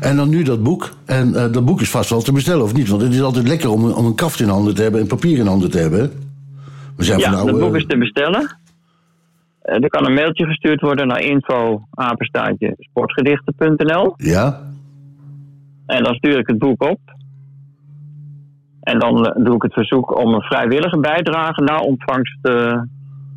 [0.00, 0.90] En dan nu dat boek.
[1.04, 2.88] En eh, dat boek is vast wel te bestellen, of niet?
[2.88, 5.06] Want het is altijd lekker om, een- om een kaft in handen te hebben en
[5.06, 6.12] papier in handen te hebben.
[6.96, 7.64] We zijn Ja, van het oude...
[7.64, 8.56] boek is te bestellen.
[9.62, 14.14] Eh, er kan een mailtje gestuurd worden naar info apenstaartje sportgedichten.nl.
[14.16, 14.60] Ja?
[15.86, 17.00] En dan stuur ik het boek op.
[18.80, 22.80] En dan eh, doe ik het verzoek om een vrijwillige bijdrage na ontvangst eh,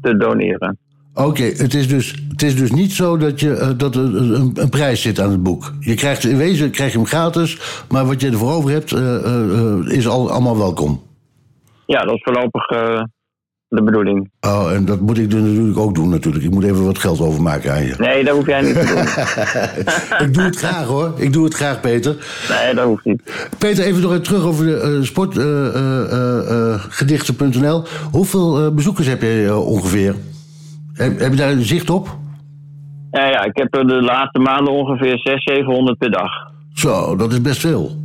[0.02, 0.78] te doneren.
[1.14, 4.70] Oké, het, is dus, het is dus niet zo dat, je, dat er een, een
[4.70, 5.74] prijs zit aan het boek.
[5.80, 8.92] Je krijgt, in wezen krijg je hem gratis, maar wat je ervoor over hebt
[9.92, 11.02] is al, allemaal welkom.
[11.86, 12.68] Ja, dat is voorlopig
[13.68, 14.32] de bedoeling.
[14.42, 16.44] Oh, en dat moet ik dus natuurlijk ook doen natuurlijk.
[16.44, 17.96] Ik moet even wat geld overmaken aan je.
[17.98, 18.98] Nee, dat hoef jij niet te doen.
[20.28, 21.14] ik doe het graag hoor.
[21.18, 22.16] Ik doe het graag, Peter.
[22.50, 23.50] Nee, dat hoeft niet.
[23.58, 27.84] Peter, even nog even terug over de eh, sportgedichten.nl.
[28.12, 30.16] Hoeveel eh, bezoekers heb je eh, ongeveer?
[30.94, 32.18] Heb, heb je daar zicht op?
[33.12, 36.32] Ja, ja, ik heb er de laatste maanden ongeveer 600, 700 per dag.
[36.74, 38.04] Zo, dat is best veel.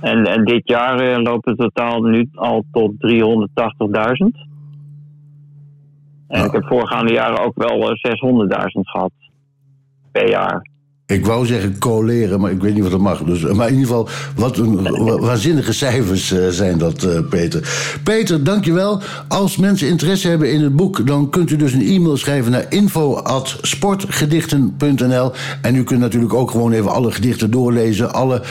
[0.00, 4.45] En, en dit jaar eh, loopt het totaal nu al tot 380.000.
[6.28, 9.12] En ik heb voorgaande jaren ook wel eh, 600.000 gehad.
[10.12, 10.74] Per jaar.
[11.06, 13.22] Ik wou zeggen coleren, maar ik weet niet wat dat mag.
[13.22, 14.82] Dus, maar in ieder geval, wat een
[15.20, 17.68] waanzinnige cijfers eh, zijn dat, eh, Peter.
[18.04, 19.00] Peter, dankjewel.
[19.28, 21.06] Als mensen interesse hebben in het boek...
[21.06, 25.32] dan kunt u dus een e-mail schrijven naar info.sportgedichten.nl.
[25.62, 28.12] En u kunt natuurlijk ook gewoon even alle gedichten doorlezen.
[28.12, 28.42] Alle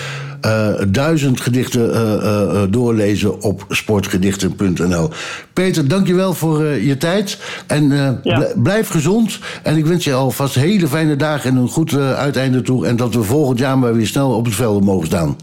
[0.45, 5.09] eh, duizend gedichten eh, eh, doorlezen op sportgedichten.nl.
[5.53, 7.39] Peter, dankjewel voor je tijd.
[7.67, 7.87] En
[8.23, 9.39] bl- blijf gezond.
[9.63, 12.87] En ik wens je alvast hele fijne dagen en een goed uiteinde toe.
[12.87, 15.35] En dat we volgend jaar maar weer snel op het veld mogen staan.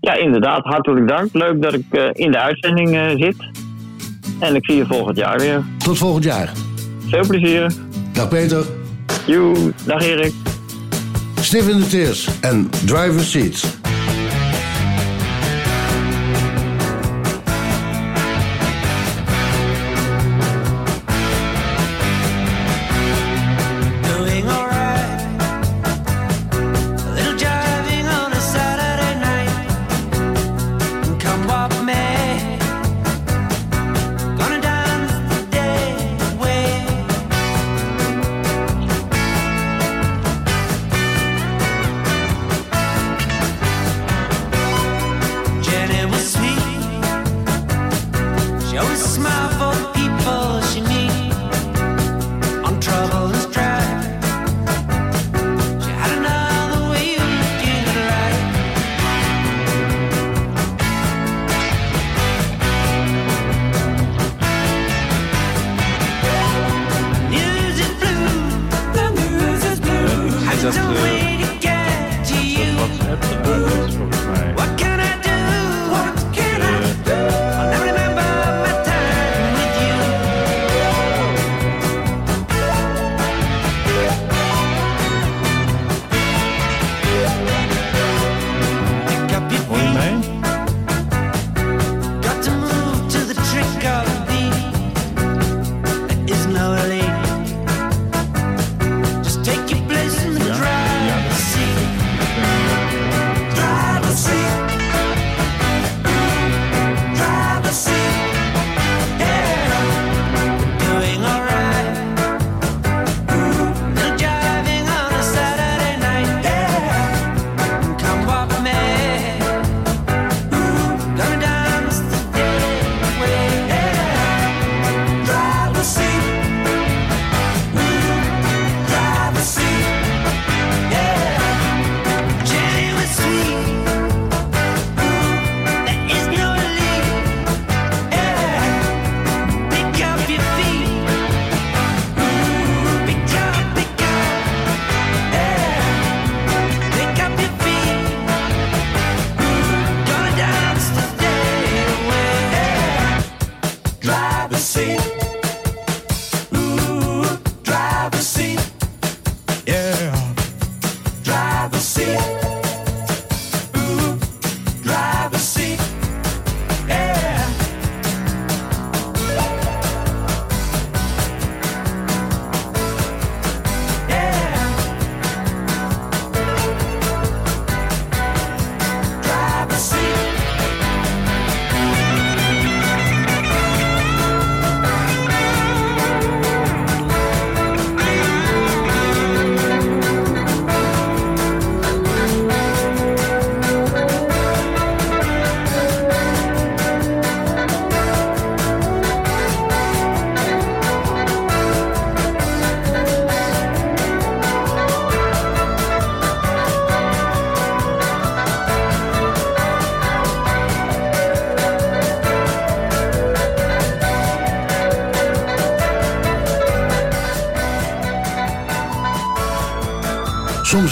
[0.00, 0.64] Ja, inderdaad.
[0.64, 1.28] Hartelijk dank.
[1.32, 3.36] Leuk dat ik in de uitzending zit.
[4.38, 5.62] En ik zie je volgend jaar weer.
[5.78, 6.52] Tot volgend jaar.
[7.08, 7.72] Veel plezier.
[8.12, 8.64] Dag Peter.
[9.26, 10.32] Joe, dag Erik.
[11.40, 13.82] Stiff in the tears en driver's seat.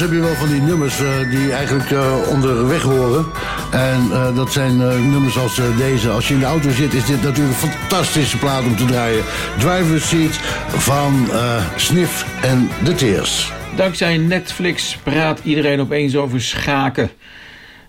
[0.03, 3.25] Heb je wel van die nummers eh, die eigenlijk eh, onderweg horen.
[3.71, 4.77] En eh, dat zijn
[5.11, 6.11] nummers als deze.
[6.11, 9.25] Als je in de auto zit, is dit natuurlijk een fantastische plaat om te draaien.
[9.59, 10.33] Driver's Seat
[10.69, 11.29] van
[11.77, 13.53] Sniff en The Tears.
[13.77, 17.11] Dankzij Netflix praat iedereen opeens over schaken.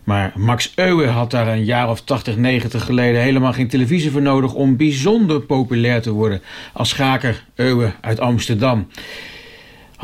[0.04, 4.22] Maar Max Euwe had daar een jaar of 80, 90 geleden helemaal geen televisie voor
[4.22, 6.42] nodig om bijzonder populair te worden
[6.74, 8.88] als schaker Euwe uit Amsterdam.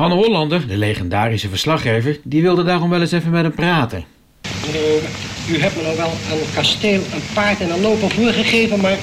[0.00, 4.04] Hanne Hollander, de legendarische verslaggever, die wilde daarom wel eens even met hem praten.
[4.42, 8.98] Eh, u hebt me nou wel een kasteel, een paard en een loper voorgegeven, maar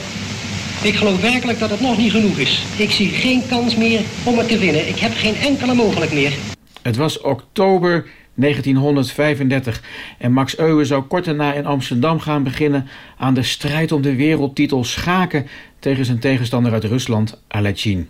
[0.84, 2.64] ik geloof werkelijk dat het nog niet genoeg is.
[2.78, 4.88] Ik zie geen kans meer om het te winnen.
[4.88, 6.34] Ik heb geen enkele mogelijk meer.
[6.82, 9.84] Het was oktober 1935
[10.18, 14.16] en Max Euwe zou kort daarna in Amsterdam gaan beginnen aan de strijd om de
[14.16, 15.48] wereldtitel schaken
[15.80, 18.10] tegen zijn tegenstander uit Rusland, Alechin.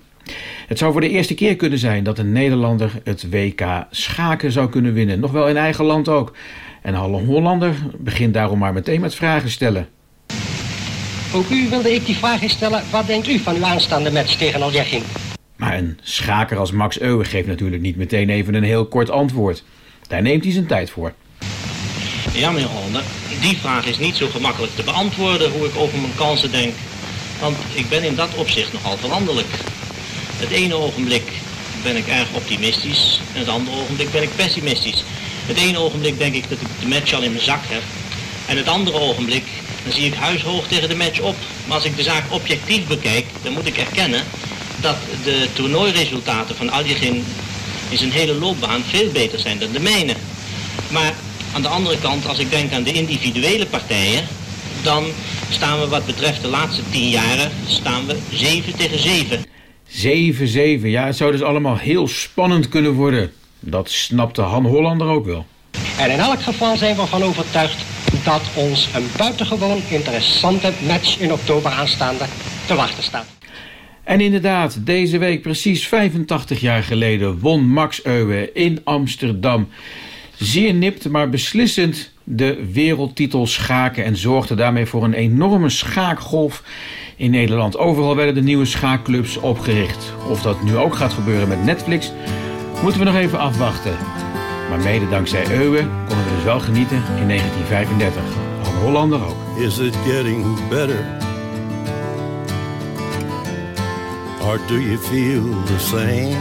[0.67, 4.69] Het zou voor de eerste keer kunnen zijn dat een Nederlander het WK schaken zou
[4.69, 6.35] kunnen winnen, nog wel in eigen land ook.
[6.81, 9.87] En Halle Hollander begint daarom maar meteen met vragen stellen.
[11.33, 12.83] Ook u wilde ik die vraag eens stellen.
[12.91, 15.03] Wat denkt u van uw aanstaande match tegen Aljechin?
[15.55, 19.63] Maar een schaker als Max Euwe geeft natuurlijk niet meteen even een heel kort antwoord.
[20.07, 21.13] Daar neemt hij zijn tijd voor.
[22.33, 23.03] Ja, meneer Hollander,
[23.41, 26.73] die vraag is niet zo gemakkelijk te beantwoorden hoe ik over mijn kansen denk.
[27.39, 29.47] Want ik ben in dat opzicht nogal veranderlijk.
[30.37, 31.23] Het ene ogenblik
[31.83, 35.03] ben ik erg optimistisch en het andere ogenblik ben ik pessimistisch.
[35.45, 37.81] Het ene ogenblik denk ik dat ik de match al in mijn zak heb.
[38.45, 39.43] En het andere ogenblik,
[39.83, 41.35] dan zie ik huishoog tegen de match op.
[41.65, 44.23] Maar als ik de zaak objectief bekijk, dan moet ik erkennen
[44.81, 47.25] dat de toernooiresultaten van Aljechin
[47.89, 50.15] in zijn hele loopbaan veel beter zijn dan de mijne.
[50.87, 51.13] Maar
[51.53, 54.27] aan de andere kant, als ik denk aan de individuele partijen,
[54.81, 55.05] dan
[55.49, 59.45] staan we wat betreft de laatste tien jaren, staan we 7 tegen 7.
[59.89, 59.91] 7-7,
[60.81, 63.31] ja, het zou dus allemaal heel spannend kunnen worden.
[63.59, 65.45] Dat snapte Han Hollander ook wel.
[65.99, 67.85] En in elk geval zijn we ervan overtuigd
[68.23, 72.25] dat ons een buitengewoon interessante match in oktober aanstaande
[72.65, 73.25] te wachten staat.
[74.03, 79.67] En inderdaad, deze week precies 85 jaar geleden won Max Euwe in Amsterdam.
[80.35, 86.63] Zeer nipt, maar beslissend de wereldtitel schaken en zorgde daarmee voor een enorme schaakgolf
[87.17, 87.77] in Nederland.
[87.77, 90.13] Overal werden de nieuwe schaakclubs opgericht.
[90.29, 92.11] Of dat nu ook gaat gebeuren met Netflix,
[92.81, 93.95] moeten we nog even afwachten.
[94.69, 98.23] Maar mede dankzij Euwe konden we dus wel genieten in 1935.
[98.61, 99.59] Van Hollander ook.
[99.59, 101.17] Is it getting better?
[104.67, 106.35] Do you feel the same?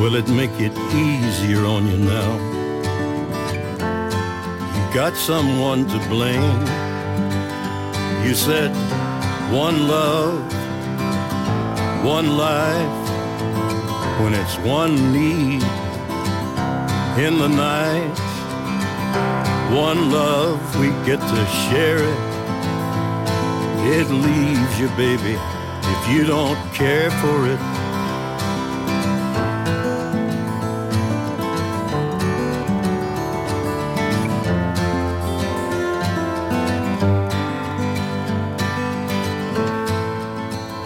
[0.00, 2.38] Will it make it easier on you now?
[4.74, 6.89] You got someone to blame.
[8.24, 8.70] You said
[9.52, 10.40] one love,
[12.04, 13.10] one life,
[14.20, 15.62] when it's one need
[17.18, 18.18] in the night.
[19.74, 22.20] One love, we get to share it.
[23.98, 25.36] It leaves you, baby,
[25.82, 27.79] if you don't care for it.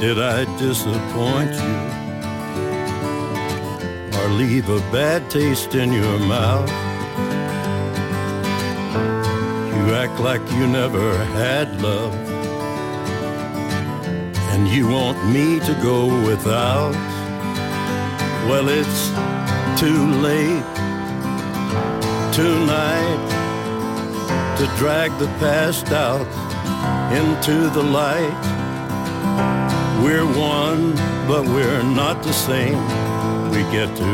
[0.05, 1.79] Did I disappoint you
[4.19, 6.69] or leave a bad taste in your mouth?
[9.75, 12.14] You act like you never had love,
[14.53, 16.93] and you want me to go without.
[18.47, 19.09] Well, it's
[19.81, 20.77] too late
[22.35, 23.23] tonight
[24.59, 26.29] to drag the past out
[27.17, 28.63] into the light.
[30.05, 30.95] We're one,
[31.27, 32.79] but we're not the same.
[33.51, 34.11] We get to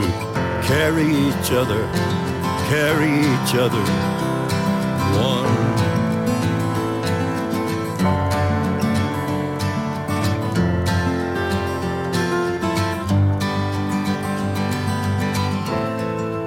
[0.63, 1.83] carry each other,
[2.69, 3.83] carry each other.
[5.19, 5.51] One.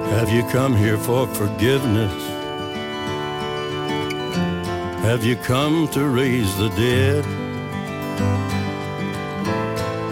[0.08, 2.14] Have you come here for forgiveness?
[5.02, 7.43] Have you come to raise the dead?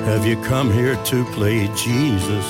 [0.05, 2.45] Have you come here to play Jesus?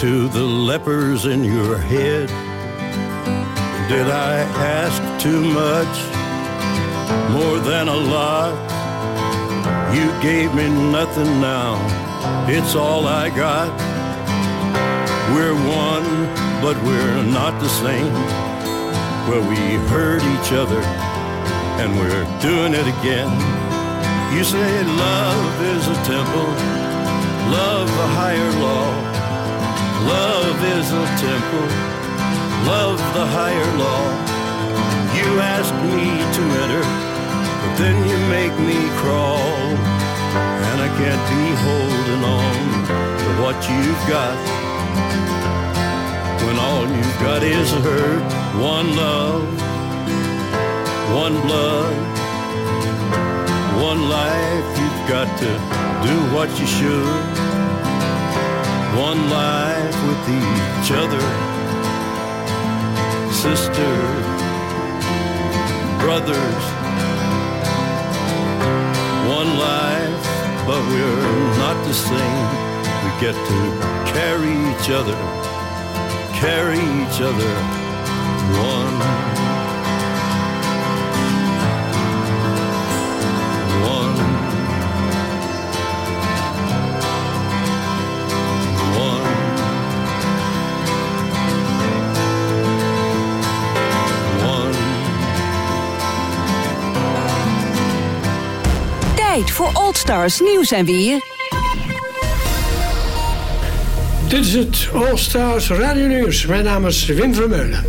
[0.00, 2.28] To the lepers in your head?
[3.88, 5.94] Did I ask too much?
[7.30, 8.52] More than a lot?
[9.94, 11.78] You gave me nothing now.
[12.48, 13.70] It's all I got.
[15.32, 16.26] We're one,
[16.60, 18.12] but we're not the same.
[19.28, 20.82] Well, we hurt each other,
[21.80, 23.57] and we're doing it again.
[24.34, 26.50] You say love is a temple,
[27.50, 29.08] love a higher law.
[30.06, 31.68] Love is a temple,
[32.68, 34.04] love the higher law.
[35.16, 36.84] You ask me to enter,
[37.60, 39.58] but then you make me crawl.
[40.68, 42.54] And I can't be holding on
[43.20, 44.36] to what you've got
[46.44, 48.32] when all you've got is hurt.
[48.60, 49.44] One love,
[51.12, 52.17] one blood,
[53.82, 54.66] one life.
[54.80, 55.50] You've got to
[56.06, 57.24] do what you should.
[58.96, 61.24] One life with each other,
[63.32, 64.26] sisters,
[66.02, 66.64] brothers.
[69.38, 70.24] One life,
[70.66, 72.48] but we're not the same.
[73.04, 73.58] We get to
[74.12, 75.38] carry each other
[76.40, 77.54] carry each other.
[78.62, 79.47] One.
[99.46, 101.20] Voor Old Stars nieuws en weer.
[104.28, 106.46] Dit is het All Stars Radio Nieuws.
[106.46, 107.84] Mijn naam is Wim Vermeulen.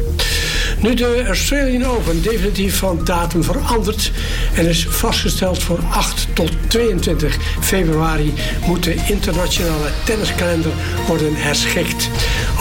[0.82, 4.12] Nu de Australian Open definitief van datum verandert
[4.56, 8.34] en is vastgesteld voor 8 tot 22 februari,
[8.66, 10.72] moet de internationale tenniskalender
[11.08, 12.10] worden herschikt.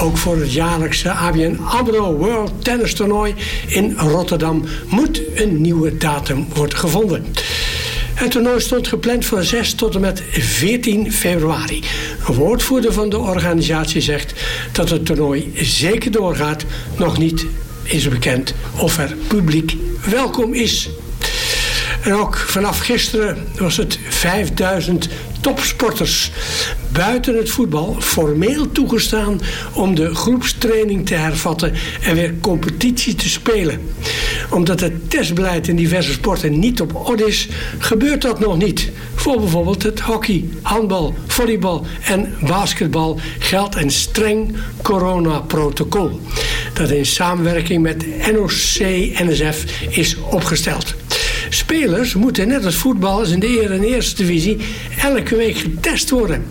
[0.01, 3.35] Ook voor het jaarlijkse ABN AMRO World Tennis Toernooi
[3.67, 7.27] in Rotterdam moet een nieuwe datum worden gevonden.
[8.19, 11.83] Het toernooi stond gepland van 6 tot en met 14 februari.
[12.29, 14.33] Een woordvoerder van de organisatie zegt
[14.73, 16.65] dat het toernooi zeker doorgaat.
[16.97, 17.47] Nog niet
[17.83, 19.77] is bekend of er publiek
[20.11, 20.89] welkom is.
[22.03, 25.09] En ook vanaf gisteren was het 5000
[25.41, 26.31] topsporters
[26.99, 29.41] buiten het voetbal formeel toegestaan
[29.73, 31.73] om de groepstraining te hervatten
[32.03, 33.81] en weer competitie te spelen.
[34.51, 38.91] Omdat het testbeleid in diverse sporten niet op orde is, gebeurt dat nog niet.
[39.15, 46.21] Voor bijvoorbeeld het hockey, handbal, volleybal en basketbal geldt een streng coronaprotocol
[46.73, 50.95] dat in samenwerking met NOC-NSF is opgesteld.
[51.49, 54.57] Spelers moeten net als voetballers in de Eer- en Eerste Divisie
[54.99, 56.47] elke week getest worden.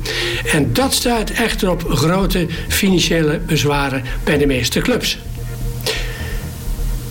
[0.52, 5.18] En dat stuit echter op grote financiële bezwaren bij de meeste clubs.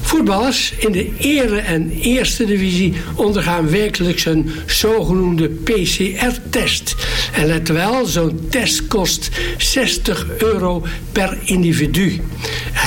[0.07, 6.95] Voetballers in de Ere- en Eerste Divisie ondergaan wekelijks een zogenoemde PCR-test.
[7.32, 12.20] En let wel, zo'n test kost 60 euro per individu.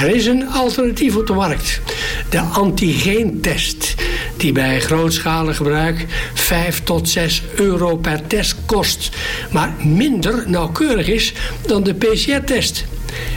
[0.01, 1.81] Er is een alternatief op de markt.
[2.29, 3.95] De antigeentest,
[4.39, 9.09] die bij grootschalig gebruik 5 tot 6 euro per test kost.
[9.51, 11.33] Maar minder nauwkeurig is
[11.67, 12.85] dan de PCR-test.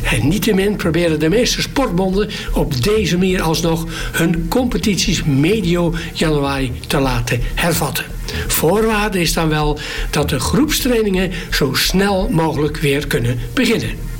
[0.03, 6.99] En niettemin proberen de meeste sportbonden op deze manier alsnog hun competities medio januari te
[6.99, 8.05] laten hervatten.
[8.47, 9.79] Voorwaarde is dan wel
[10.11, 14.12] dat de groepstrainingen zo snel mogelijk weer kunnen beginnen.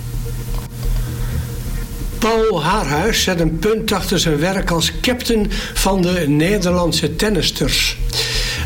[2.23, 7.97] Paul Haarhuis zet een punt achter zijn werk als captain van de Nederlandse tennisters.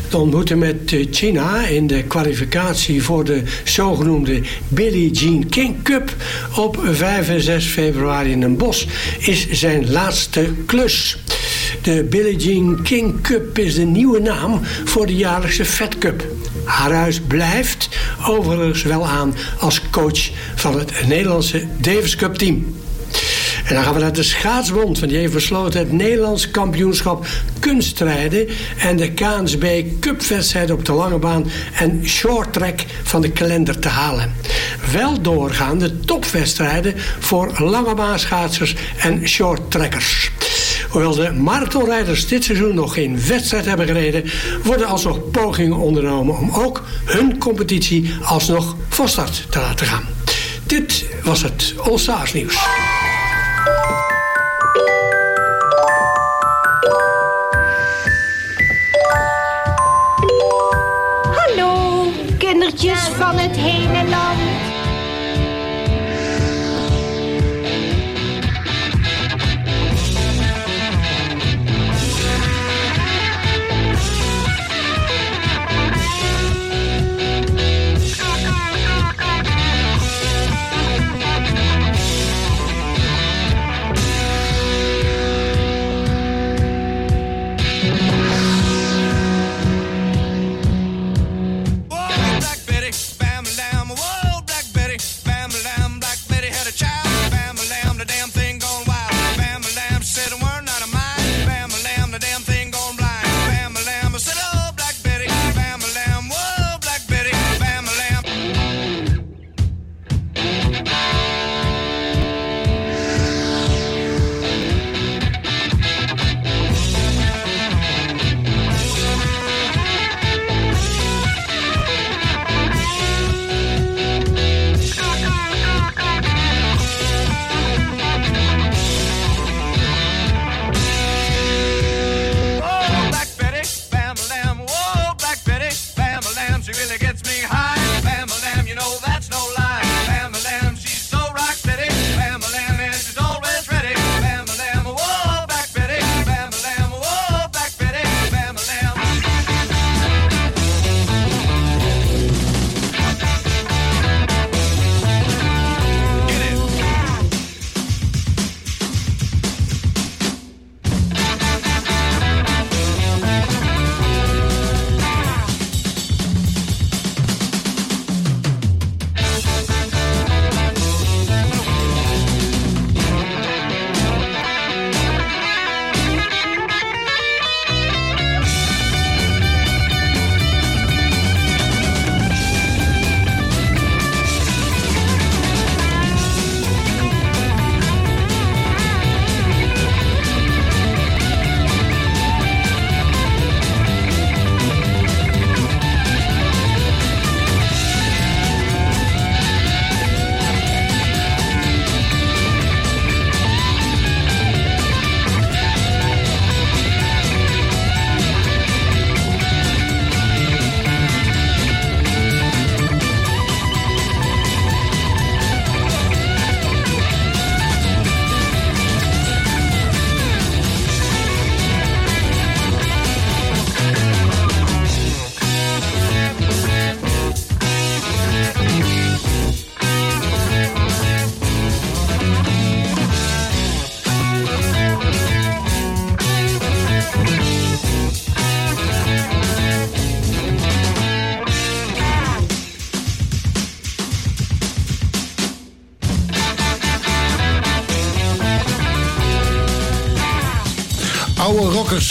[0.09, 6.15] De ontmoeting met eh, China in de kwalificatie voor de zogenoemde Billie Jean King Cup
[6.55, 8.85] op 5 en 6 februari in Den Bosch
[9.19, 11.17] is zijn laatste klus.
[11.81, 16.25] De Billie Jean King Cup is de nieuwe naam voor de jaarlijkse Fed Cup.
[16.63, 17.89] Haarhuis blijft
[18.27, 22.85] overigens wel aan als coach van het Nederlandse Davis Cup team.
[23.67, 27.27] En dan gaan we naar de schaatsbond, want die heeft besloten het Nederlands kampioenschap
[27.59, 28.47] kunstrijden
[28.77, 33.87] en de KNSB Cupwedstrijd op de lange baan en short track van de kalender te
[33.87, 34.33] halen.
[34.91, 40.31] Wel doorgaan de topwedstrijden voor langebaansschaatsers en short trackers.
[40.89, 44.23] Hoewel de marathonrijders dit seizoen nog geen wedstrijd hebben gereden,
[44.63, 50.03] worden alsnog pogingen ondernomen om ook hun competitie alsnog van start te laten gaan.
[50.63, 51.99] Dit was het All
[52.33, 52.57] nieuws.
[63.17, 63.96] Kindertjes van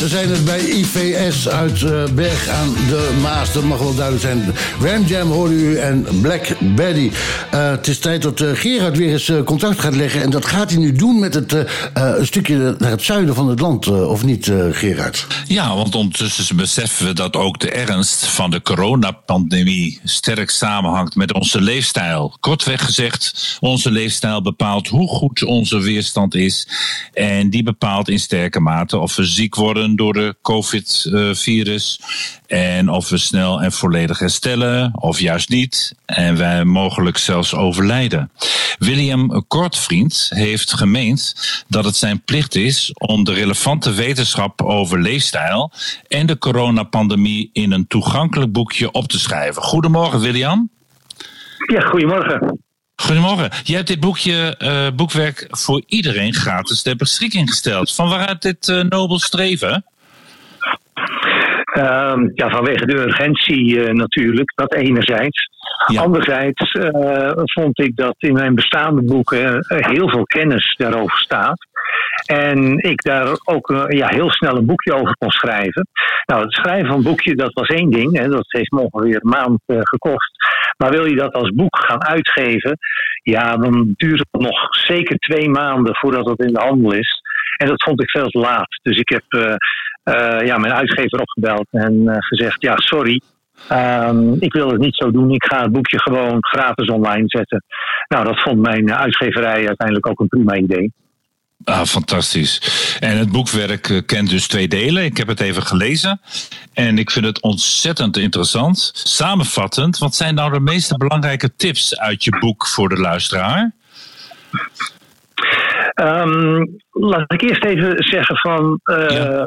[0.06, 3.52] rockers zijn het bij IVS uit eh, Berg aan de Maas.
[3.52, 4.54] Dat mag wel duidelijk zijn.
[4.80, 7.10] Ram Jam hoorde u en Black Betty.
[7.50, 10.22] Eh, het is tijd dat eh, Gerard weer eens contact gaat leggen.
[10.22, 11.52] En dat gaat hij nu doen met het,
[11.92, 13.86] een stukje naar het zuiden van het land.
[13.88, 15.26] of niet, Gerard?
[15.48, 21.32] Ja, want ondertussen beseffen we dat ook de ernst van de coronapandemie sterk samenhangt met
[21.32, 22.36] onze leefstijl.
[22.40, 26.68] Kortweg gezegd, onze leefstijl bepaalt hoe goed onze weerstand is.
[27.12, 32.00] En die bepaalt in sterke mate of we ziek worden door de COVID-virus.
[32.46, 35.94] En of we snel en volledig herstellen, of juist niet.
[36.04, 38.30] En wij mogelijk zelfs overlijden.
[38.78, 41.34] William Kortvriend heeft gemeend
[41.68, 45.72] dat het zijn plicht is om de relevante wetenschap over leefstijl
[46.08, 49.62] en de coronapandemie in een toegankelijk boekje op te schrijven.
[49.62, 50.70] Goedemorgen, William.
[51.72, 52.64] Ja, goedemorgen.
[52.96, 53.50] Goedemorgen.
[53.64, 57.94] Jij hebt dit boekje, eh, boekwerk voor iedereen gratis ter beschikking gesteld.
[57.94, 59.84] Van waaruit dit eh, nobel streven?
[61.76, 65.48] Ehm, ja, vanwege de urgentie eh, natuurlijk, dat enerzijds.
[65.96, 71.66] Anderzijds eh, vond ik dat in mijn bestaande boeken eh, heel veel kennis daarover staat.
[72.26, 75.88] En ik daar ook ja, heel snel een boekje over kon schrijven.
[76.26, 78.18] Nou, het schrijven van een boekje, dat was één ding.
[78.18, 80.30] Hè, dat heeft me ongeveer een maand gekost.
[80.76, 82.78] Maar wil je dat als boek gaan uitgeven,
[83.22, 87.20] ja, dan duurt het nog zeker twee maanden voordat het in de handel is.
[87.56, 88.80] En dat vond ik veel te laat.
[88.82, 89.58] Dus ik heb
[90.44, 93.20] ja, mijn uitgever opgebeld en eh, gezegd: Ja, sorry.
[93.68, 95.30] ehm, ik wil het niet zo doen.
[95.30, 97.64] Ik ga het boekje gewoon gratis online zetten.
[98.08, 100.92] Nou, dat vond mijn eh, uitgeverij uiteindelijk ook een prima idee.
[101.64, 102.60] Ah, fantastisch.
[103.00, 105.04] En het boekwerk eh, kent dus twee delen.
[105.04, 106.20] Ik heb het even gelezen.
[106.72, 108.90] En ik vind het ontzettend interessant.
[108.94, 113.74] Samenvattend, wat zijn nou de meeste belangrijke tips uit je boek voor de luisteraar?
[115.96, 119.46] Ehm, laat ik eerst even zeggen van eh,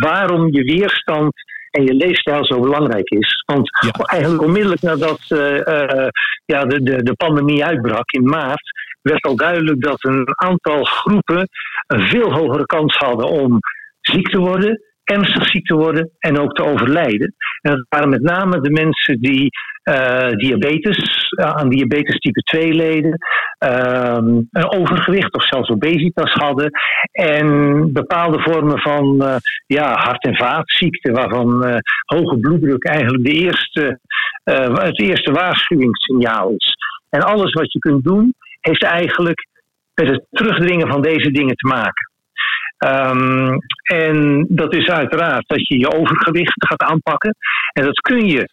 [0.00, 1.32] waarom je weerstand
[1.70, 3.42] en je leefstijl zo belangrijk is.
[3.46, 3.70] Want
[4.10, 6.08] eigenlijk onmiddellijk nadat eh, eh,
[6.44, 8.70] ja, de, de, de pandemie uitbrak in maart,
[9.02, 11.48] werd al duidelijk dat een aantal groepen
[11.86, 13.58] een veel hogere kans hadden om
[14.00, 17.34] ziek te worden, ernstig ziek te worden en ook te overlijden.
[17.60, 19.50] En dat waren met name de mensen die
[19.82, 23.18] eh, diabetes, eh, aan diabetes type 2 leden,
[23.58, 26.70] ehm, een overgewicht of zelfs obesitas hadden
[27.12, 27.46] en
[27.92, 29.36] bepaalde vormen van eh,
[29.66, 33.98] ja, hart- en vaatziekten, waarvan hoge bloeddruk eigenlijk de eerste,
[34.72, 36.76] het eerste waarschuwingssignaal is.
[37.10, 39.46] En alles wat je kunt doen, heeft eigenlijk
[39.94, 42.07] met het terugdringen van deze dingen te maken.
[42.78, 47.36] Ehm, en dat is uiteraard dat je je overgewicht gaat aanpakken.
[47.72, 48.48] En dat kun je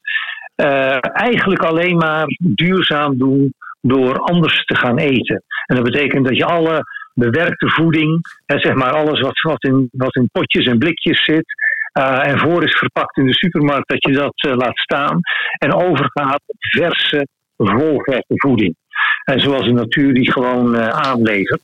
[0.55, 5.43] eh, eigenlijk alleen maar duurzaam doen door anders te gaan eten.
[5.65, 9.89] En dat betekent dat je alle bewerkte voeding, hè, zeg maar alles wat, wat, in,
[9.91, 11.45] wat in potjes en blikjes zit,
[11.91, 15.19] eh, en voor is verpakt in de supermarkt, dat je dat eh, laat staan
[15.57, 18.75] en overgaat op verse, volvette voeding.
[19.23, 21.61] En zoals de natuur die gewoon eh, aanlevert.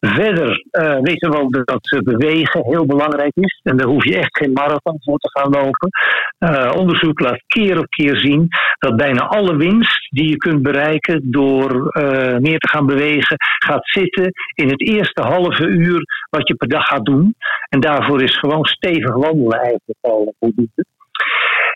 [0.00, 3.60] Verder eh, weten we ook dat bewegen heel belangrijk is.
[3.62, 5.90] En daar hoef je echt geen marathon voor te gaan lopen.
[6.38, 11.30] Eh, onderzoek laat keer op keer zien dat bijna alle winst die je kunt bereiken
[11.30, 16.54] door eh, meer te gaan bewegen, gaat zitten in het eerste halve uur wat je
[16.54, 17.34] per dag gaat doen.
[17.68, 20.84] En daarvoor is gewoon stevig wandelen eigenlijk al voldoende.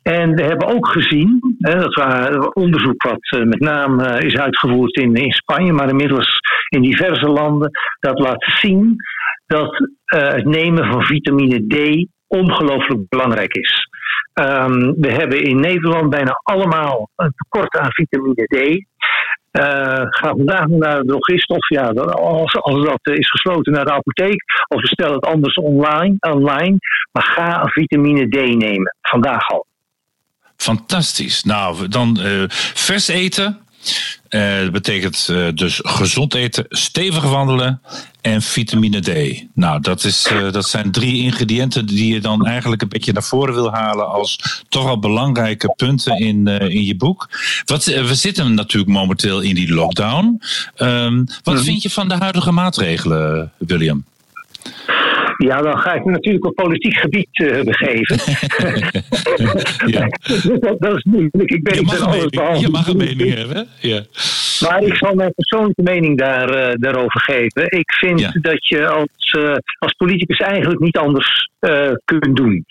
[0.03, 4.37] En we hebben ook gezien, hè, dat was onderzoek wat eh, met name eh, is
[4.37, 6.39] uitgevoerd in, in Spanje, maar inmiddels
[6.69, 8.97] in diverse landen, dat laat zien
[9.47, 13.89] dat eh, het nemen van vitamine D ongelooflijk belangrijk is.
[14.33, 18.85] Ehm, we hebben in Nederland bijna allemaal een tekort aan vitamine D.
[19.51, 23.93] Eh, ga vandaag naar de drogist of ja, als, dat eh, is gesloten naar de
[23.93, 26.77] apotheek of bestel het anders online, online.
[27.13, 29.67] Maar ga vitamine D nemen, vandaag al.
[30.63, 31.45] Fantastisch.
[31.45, 32.43] Nou, dan eh,
[32.75, 33.59] vers eten.
[34.29, 37.81] Eh, dat betekent eh, dus gezond eten, stevig wandelen
[38.21, 39.45] en vitamine D.
[39.55, 43.55] Nou, dat, is, dat zijn drie ingrediënten die je dan eigenlijk een beetje naar voren
[43.55, 47.29] wil halen als toch al belangrijke punten in, in je boek.
[47.65, 50.43] Wat, we zitten natuurlijk momenteel in die lockdown.
[50.75, 54.05] Ehm, wat vind je van de huidige maatregelen, William?
[55.43, 58.17] Ja, dan ga ik me natuurlijk op politiek gebied eh, begeven.
[60.61, 61.51] dat, dat is moeilijk.
[61.51, 63.69] Ik ben Je mag alles mening, je mag een mening hebben.
[63.81, 64.03] Ja.
[64.61, 67.71] Maar ik zal mijn persoonlijke mening daar, eh, daarover geven.
[67.71, 71.51] Ik vind dat je als, eh, als politicus eigenlijk niet anders
[72.05, 72.65] kunt doen.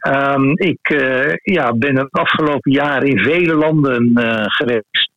[0.00, 1.02] Ehm, ik
[1.42, 4.10] ja, ben het afgelopen jaar in vele landen
[4.44, 5.10] geweest.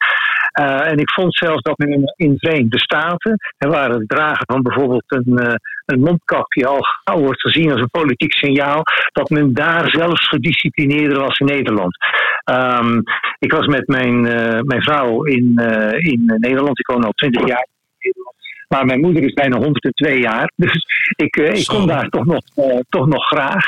[0.56, 4.46] Eh, en ik vond zelfs dat men in, in Verenigde Staten, en waar het dragen
[4.46, 5.54] van bijvoorbeeld een, eh,
[5.86, 8.82] een mondkapje al gauw wordt gezien als een politiek signaal,
[9.12, 11.98] dat men daar zelfs gedisciplineerder was in Nederland.
[12.44, 13.02] Ehm,
[13.40, 15.54] ik was met mijn, eh, mijn vrouw in,
[15.98, 18.36] in Nederland, ik woon al 20 jaar in Nederland.
[18.68, 20.86] Maar mijn moeder is bijna 102 jaar, dus
[21.16, 22.42] ik, ik kom daar toch nog,
[22.90, 23.66] toch nog graag.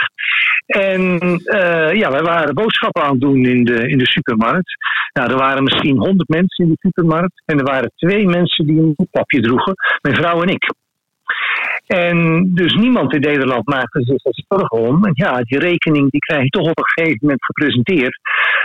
[0.68, 4.72] En eh, ja, wij waren boodschappen aan het doen in de, in de supermarkt.
[5.13, 7.43] Nou, er waren misschien 100 mensen in de supermarkt.
[7.45, 10.74] En er waren twee mensen die een mondkapje droegen, mijn vrouw en ik.
[11.88, 15.05] En dus niemand in Nederland maakte zich er zorgen om.
[15.05, 18.19] En ja, die rekening die krijg je toch op een gegeven moment gepresenteerd.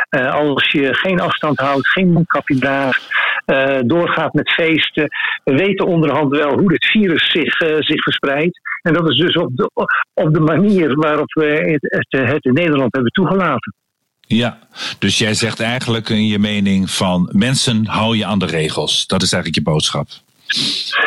[0.08, 3.14] Eh, als je geen afstand houdt, geen mondkapje draagt,
[3.44, 5.08] eh, doorgaat met feesten.
[5.44, 8.60] We weten onderhand wel hoe dit virus zich, eh, zich verspreidt.
[8.82, 9.70] En dat is dus op de,
[10.14, 13.74] op de manier waarop we het, het, het in Nederland hebben toegelaten.
[14.20, 14.58] Ja,
[14.98, 19.06] dus jij zegt eigenlijk in je mening van mensen hou je aan de regels.
[19.06, 20.08] Dat is eigenlijk je boodschap.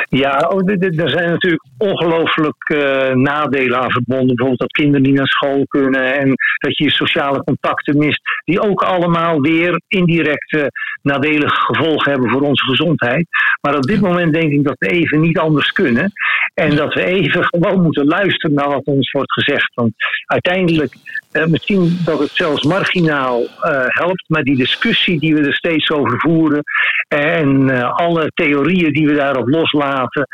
[0.09, 4.27] Ja, oh, er zijn natuurlijk ongelooflijk eh, nadelen aan verbonden.
[4.27, 8.21] Bijvoorbeeld dat kinderen niet naar school kunnen en dat je je sociale contacten mist.
[8.43, 10.71] Die ook allemaal weer indirecte
[11.01, 13.27] nadelige gevolgen hebben voor onze gezondheid.
[13.61, 16.11] Maar op dit moment denk ik dat we even niet anders kunnen.
[16.53, 19.73] En dat we even gewoon moeten luisteren naar wat ons wordt gezegd.
[19.73, 19.93] Want
[20.25, 20.93] uiteindelijk,
[21.31, 24.23] eh, misschien dat het zelfs marginaal eh, helpt.
[24.27, 26.63] Maar die discussie die we er steeds over voeren.
[27.07, 30.27] En alle theorieën die we daarop loslaten,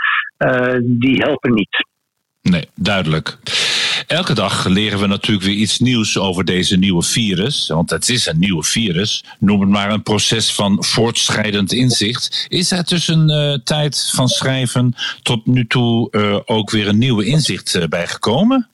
[0.81, 1.85] die niet.
[2.41, 3.37] Nee, duidelijk.
[4.07, 7.67] Elke dag leren we natuurlijk weer iets nieuws over deze nieuwe virus.
[7.67, 9.23] Want het is een nieuwe virus.
[9.39, 12.45] Noem het maar een proces van voortschrijdend inzicht.
[12.49, 17.25] Is er tussen eh, tijd van schrijven tot nu toe eh, ook weer een nieuwe
[17.25, 18.69] inzicht eh, bijgekomen?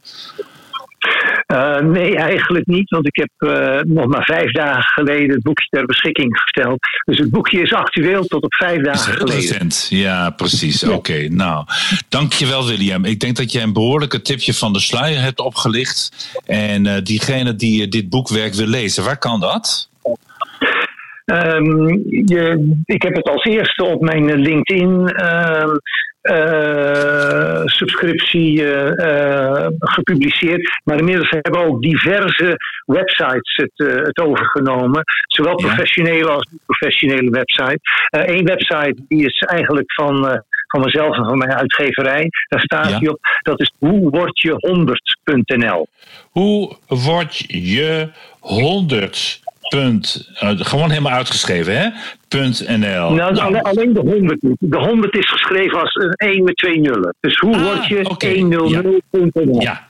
[1.48, 5.68] Eh, nee, eigenlijk niet, want ik heb eh, nog maar vijf dagen geleden het boekje
[5.70, 6.80] ter beschikking gesteld.
[7.06, 9.36] Dus het boekje is actueel tot op vijf dagen geleden.
[9.36, 9.88] recent.
[9.90, 10.84] Ja, precies.
[10.84, 11.66] Oké, nou.
[12.10, 13.06] Dankjewel, William.
[13.06, 16.30] Ik denk dat jij een behoorlijke tipje van de sluier hebt opgelicht.
[16.46, 19.87] En eh, diegene die dit boekwerk wil lezen, waar kan dat?
[21.28, 21.88] Ehm,
[22.26, 25.76] je, ik heb het als eerste op mijn LinkedIn ehm,
[26.22, 30.80] eh, subscriptie eh, eh, gepubliceerd.
[30.84, 35.04] Maar inmiddels hebben ook diverse websites het, het overgenomen.
[35.28, 37.82] Zowel professionele als niet-professionele websites.
[38.10, 42.30] Eén website die is eigenlijk van, van mezelf en van mijn uitgeverij.
[42.48, 43.20] Daar staat hij op.
[43.42, 44.52] Dat is hoe word je
[45.46, 45.88] 100.nl.
[46.32, 48.10] Hoe word je
[48.40, 51.90] 100 punt, eh, gewoon helemaal uitgeschreven, hè?
[52.28, 53.14] Punt .nl.
[53.14, 54.56] Nou, alleen, alleen de 100 niet.
[54.60, 57.16] De 100 is geschreven als een 1 met twee nullen.
[57.20, 59.62] Dus hoe word je 100.nl?
[59.62, 59.88] Ja.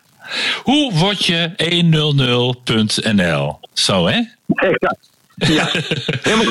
[0.64, 3.60] Hoe word je 100.nl?
[3.74, 4.22] Zo, hè?
[4.48, 5.10] Exact.
[5.38, 5.70] Ja,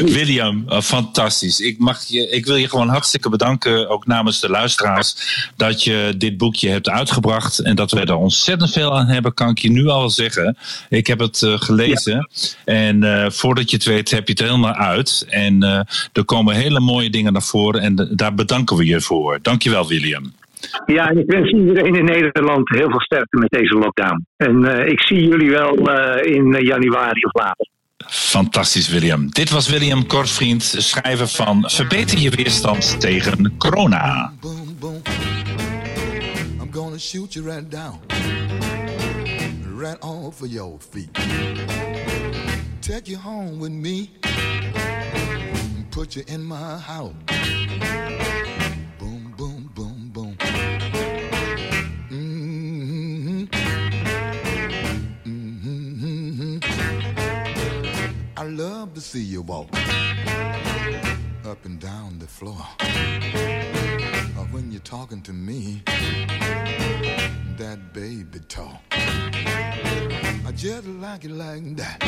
[0.04, 1.60] William, eh, fantastisch.
[1.60, 5.16] Ik, mag je, ik wil je gewoon hartstikke bedanken, ook namens de luisteraars,
[5.56, 9.48] dat je dit boekje hebt uitgebracht en dat we er ontzettend veel aan hebben, kan
[9.48, 10.56] ik je nu al zeggen.
[10.88, 12.28] Ik heb het eh, gelezen
[12.64, 15.26] en eh, voordat je het weet heb je het helemaal uit.
[15.28, 15.62] En
[16.12, 19.38] er komen hele mooie dingen naar voren en daar bedanken we je voor.
[19.42, 20.32] Dankjewel, William.
[20.86, 24.26] Ja, en ik wens iedereen in Nederland heel veel sterkte met deze lockdown.
[24.36, 27.74] En ik zie jullie wel in januari of later.
[28.04, 29.30] Fantastisch, William.
[29.30, 34.32] Dit was William Kortvriend, schrijver van Verbeter je weerstand tegen corona.
[36.60, 38.00] I'm gonna shoot you right down,
[39.78, 41.18] right off of your feet.
[42.80, 44.08] Take you home with me,
[45.90, 47.14] put you in my house.
[58.48, 59.68] Love to see you walk
[61.46, 62.66] up and down the floor.
[64.38, 65.82] Or when you're talking to me,
[67.56, 68.80] that baby talk.
[68.92, 72.02] I just like it like that.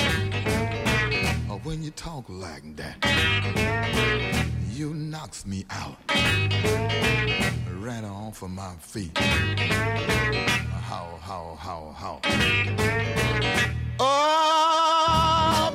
[1.51, 2.97] Or when you talk like that,
[4.73, 5.97] you knocks me out.
[7.81, 9.17] Right off of my feet.
[9.19, 12.21] How, how, how, how.
[14.01, 15.73] Oh,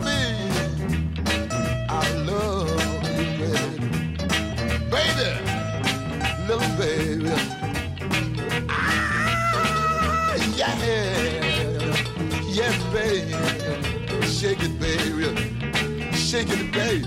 [16.34, 17.04] Shake it, baby.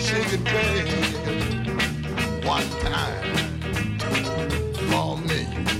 [0.00, 0.90] Shake it, baby.
[2.44, 3.36] One time
[4.90, 5.77] for me.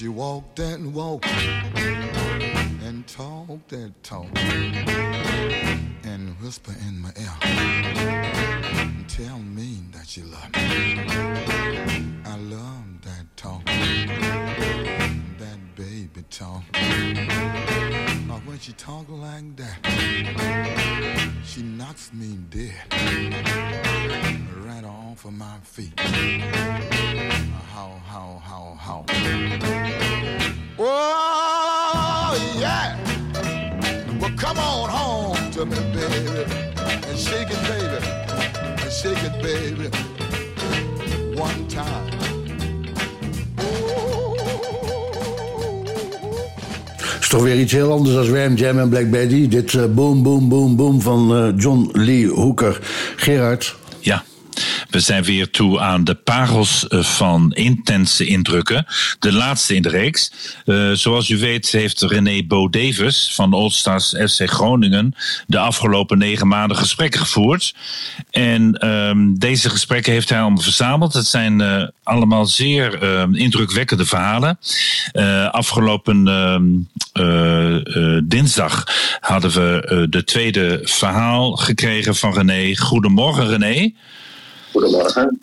[0.00, 4.26] She walked and walked and talked that talk
[6.04, 11.02] and whisper in my ear and tell me that she loved me.
[12.24, 13.62] I love that talk,
[15.38, 16.62] that baby talk.
[16.72, 19.80] But when she talk like that,
[21.44, 22.72] she knocks me dead
[24.64, 24.84] right
[25.20, 26.00] off of my feet.
[27.74, 29.04] How, how, how, how.
[30.78, 32.96] Oh, yeah.
[34.18, 36.44] Well, come on home to me, baby.
[37.08, 38.00] And shake it, baby.
[38.82, 39.88] And shake it, baby.
[41.38, 42.18] One time.
[47.28, 49.48] toch weer iets heel anders dan Ram Jam en Black Betty.
[49.48, 52.78] Dit eh, Boom Boom Boom Boom van eh, John Lee Hooker.
[53.16, 53.76] Gerard.
[54.00, 54.24] Ja.
[54.90, 58.86] We zijn weer toe aan de parels eh, van intense indrukken.
[59.18, 60.32] De laatste in de reeks.
[60.64, 62.68] Eh, zoals u weet heeft René Bo
[63.30, 65.14] van Oldstars FC Groningen
[65.46, 67.74] de afgelopen negen maanden gesprekken gevoerd.
[68.30, 71.12] En ehm, deze gesprekken heeft hij allemaal verzameld.
[71.12, 74.58] Het zijn eh, allemaal zeer ehm, indrukwekkende verhalen.
[75.50, 76.64] Afgelopen ehm,
[77.12, 78.86] eh, eh, dinsdag
[79.20, 82.76] hadden we de tweede verhaal gekregen van René.
[82.76, 83.92] Goedemorgen René.
[84.72, 85.40] Goedemorgen.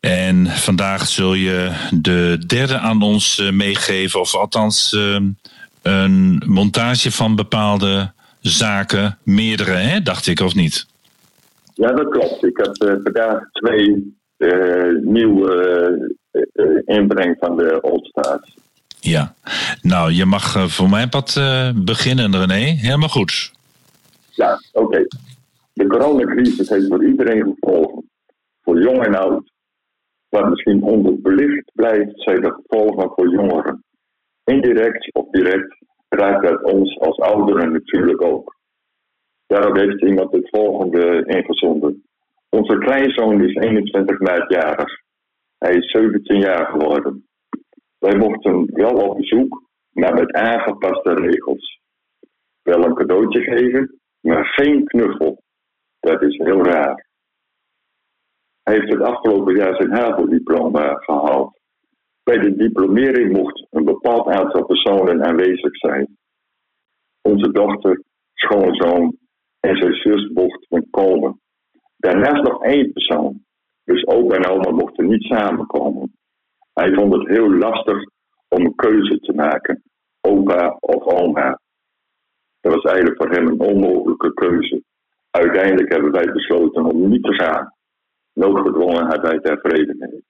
[0.00, 5.28] En vandaag zul je de derde aan ons eh, meegeven, of althans ehm,
[5.82, 10.86] een montage van bepaalde zaken, meerdere, hè, dacht ik, of niet?
[11.74, 12.44] Ja, dat klopt.
[12.44, 16.16] Ik heb eh, vandaag twee eh, nieuwe
[16.84, 18.56] inbreng van de Old Stars.
[19.00, 19.34] Ja.
[19.82, 21.40] Nou, je mag voor mijn pad
[21.74, 22.54] beginnen, René.
[22.54, 23.52] Helemaal goed.
[24.30, 25.06] Ja, oké.
[25.72, 28.07] De coronacrisis heeft voor iedereen gevolgen.
[28.68, 29.52] Voor jong en oud.
[30.28, 33.84] Wat misschien onderbelicht blijft, zijn de gevolgen voor jongeren.
[34.44, 35.76] Indirect of direct
[36.08, 38.56] raakt het ons als ouderen natuurlijk ook.
[39.46, 42.04] Daarop heeft iemand het volgende ingezonden.
[42.48, 44.90] Onze kleinzoon is 21 maart jarig.
[45.58, 47.26] Hij is 17 jaar geworden.
[47.98, 49.62] Wij mochten wel op bezoek,
[49.92, 51.80] maar met aangepaste regels.
[52.62, 55.42] Wel een cadeautje geven, maar geen knuffel.
[56.00, 57.07] Dat is heel raar.
[58.68, 61.58] Heeft het afgelopen jaar zijn HAVO-diploma gehaald.
[62.22, 66.18] Bij de diplomering mocht een bepaald aantal personen aanwezig zijn.
[67.22, 68.02] Onze dochter,
[68.34, 69.16] schoonzoon
[69.60, 71.40] en zijn zus mochten komen.
[71.96, 73.44] Daarnaast nog één persoon.
[73.84, 76.16] Dus opa en oma mochten niet samenkomen.
[76.72, 78.10] Hij vond het heel lastig
[78.48, 79.82] om een keuze te maken.
[80.20, 81.60] Opa of oma.
[82.60, 84.82] Dat was eigenlijk voor hem een onmogelijke keuze.
[85.30, 87.76] Uiteindelijk hebben wij besloten om niet te gaan.
[88.38, 90.24] Noodgedwongen had hij daar vrede mee.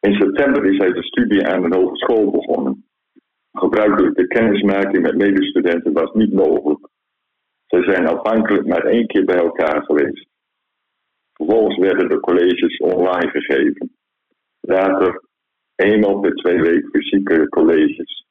[0.00, 2.86] In september is hij de studie aan een hogeschool begonnen.
[3.52, 6.88] Gebruikelijk de kennismaking met medestudenten was niet mogelijk.
[7.66, 10.26] Zij zijn afhankelijk maar één keer bij elkaar geweest.
[11.32, 13.96] Vervolgens werden de colleges online gegeven.
[14.60, 15.22] Later
[15.74, 18.26] eenmaal per twee weken fysieke colleges.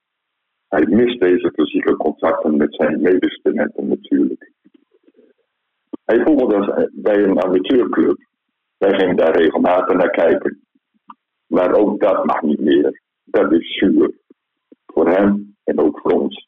[0.67, 4.51] Hij mist deze fysieke contacten met zijn medestudenten natuurlijk.
[6.05, 8.31] Hij voelde bij een amateurclub.
[8.83, 10.61] Wij gingen daar regelmatig naar kijken.
[11.47, 13.01] Maar ook dat mag niet meer.
[13.23, 14.11] Dat is zuur.
[14.85, 16.47] Voor hem en ook voor ons.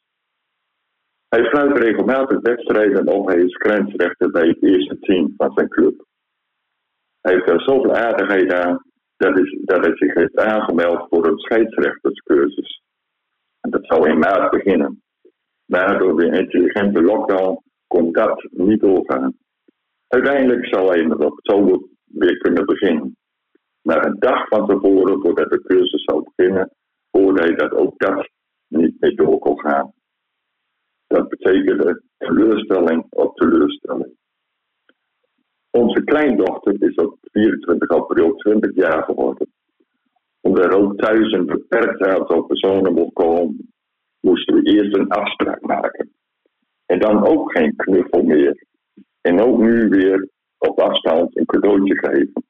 [1.28, 3.28] Hij sluit regelmatig wedstrijden op.
[3.28, 6.06] Hij is grensrechter bij het eerste team van zijn club.
[7.22, 8.84] Hij heeft er zoveel aardigheid aan
[9.18, 12.82] dat, is, dat hij zich heeft aangemeld voor een scheidsrechterscursus.
[13.62, 15.02] En dat zou in maart beginnen.
[15.66, 19.38] Maar door de intelligente lockdown kon dat niet doorgaan.
[20.08, 23.18] Uiteindelijk zou hij in oktober weer kunnen beginnen.
[23.82, 26.72] Maar een dag van tevoren, voordat de cursus zou beginnen,
[27.10, 28.30] hoorde hij dat ook dat
[28.68, 29.94] niet meer door kon gaan.
[31.08, 34.18] Dat betekende teleurstelling op teleurstelling.
[35.70, 39.54] Onze kleindochter is op 24 april 20 jaar geworden.
[40.42, 43.74] Omdat er ook thuis een beperkt aantal personen mocht komen,
[44.20, 46.14] moesten we eerst een afspraak maken.
[46.86, 48.66] En dan ook geen knuffel meer.
[49.22, 52.44] En ook nu weer op afstand een cadeautje geven.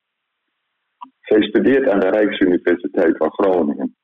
[1.20, 3.96] Zij studeert aan de Rijksuniversiteit van Groningen.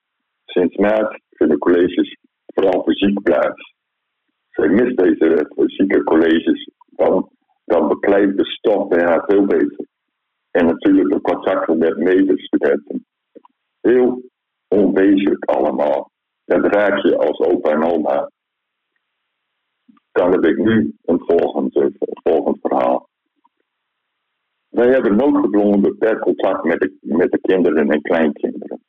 [0.45, 3.73] Sinds maart vinden colleges vooral fysiek plaats.
[4.49, 7.27] Zij mist deze fysieke colleges, want
[7.65, 9.85] dan beklijft de stof bij haar veel beter.
[10.51, 13.05] En natuurlijk de contacten met medestudenten.
[13.81, 14.21] Heel
[14.67, 16.11] onwezenlijk allemaal.
[16.45, 18.31] Dat raak je als opa en oma.
[20.11, 23.09] Dan heb ik nu een volgend, eh, volgend verhaal.
[24.71, 28.83] Wij hebben noodgedwongen beperkt contact met de, met de kinderen en kleinkinderen.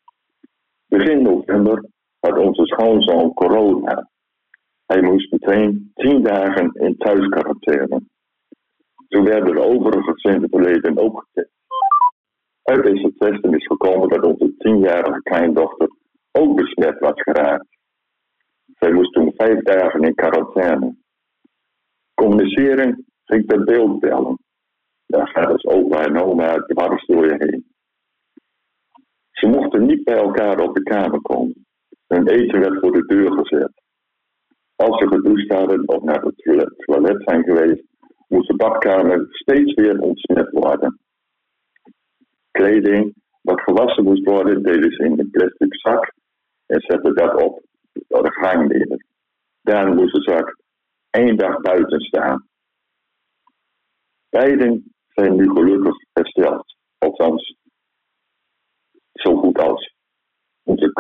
[0.87, 1.85] Begin november
[2.21, 4.11] had onze schoonzoon corona.
[4.87, 8.03] Hij moest meteen tien dagen in thuisquarantaine.
[9.09, 11.53] Toen werden de overige gezinsleden ook getest.
[12.63, 15.89] Uit deze testen is gekomen dat onze tienjarige kleindochter
[16.33, 17.67] ook besmet was geraakt.
[18.79, 20.97] Zij moest toen vijf dagen in quarantaine.
[22.15, 24.42] Communiceren ging per beeldbellen.
[25.13, 27.75] Daar gaat dus opa en oma dwars door je heen.
[29.31, 31.67] Ze mochten niet bij elkaar op de kamer komen.
[32.07, 33.73] Hun eten werd voor de deur gezet.
[34.77, 37.85] Als ze gedoucht hadden of naar het toilet- zijn geweest,
[38.29, 40.99] moest de badkamer steeds weer ontsmet worden.
[42.51, 46.13] Kleding wat gewassen moest worden, deden ze in een plastic zak
[46.67, 49.05] en zetten dat op de gang neer.
[49.63, 50.57] Daar moesten ze ook
[51.11, 52.47] één dag buiten staan.
[54.29, 56.77] Beiden zijn nu gelukkig hersteld.
[56.99, 57.57] Althans,
[59.13, 59.95] zo goed als.
[60.63, 60.93] Onze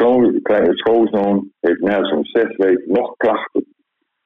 [0.43, 3.75] kleine schoonzoon heeft na zo'n zes weken nog klachten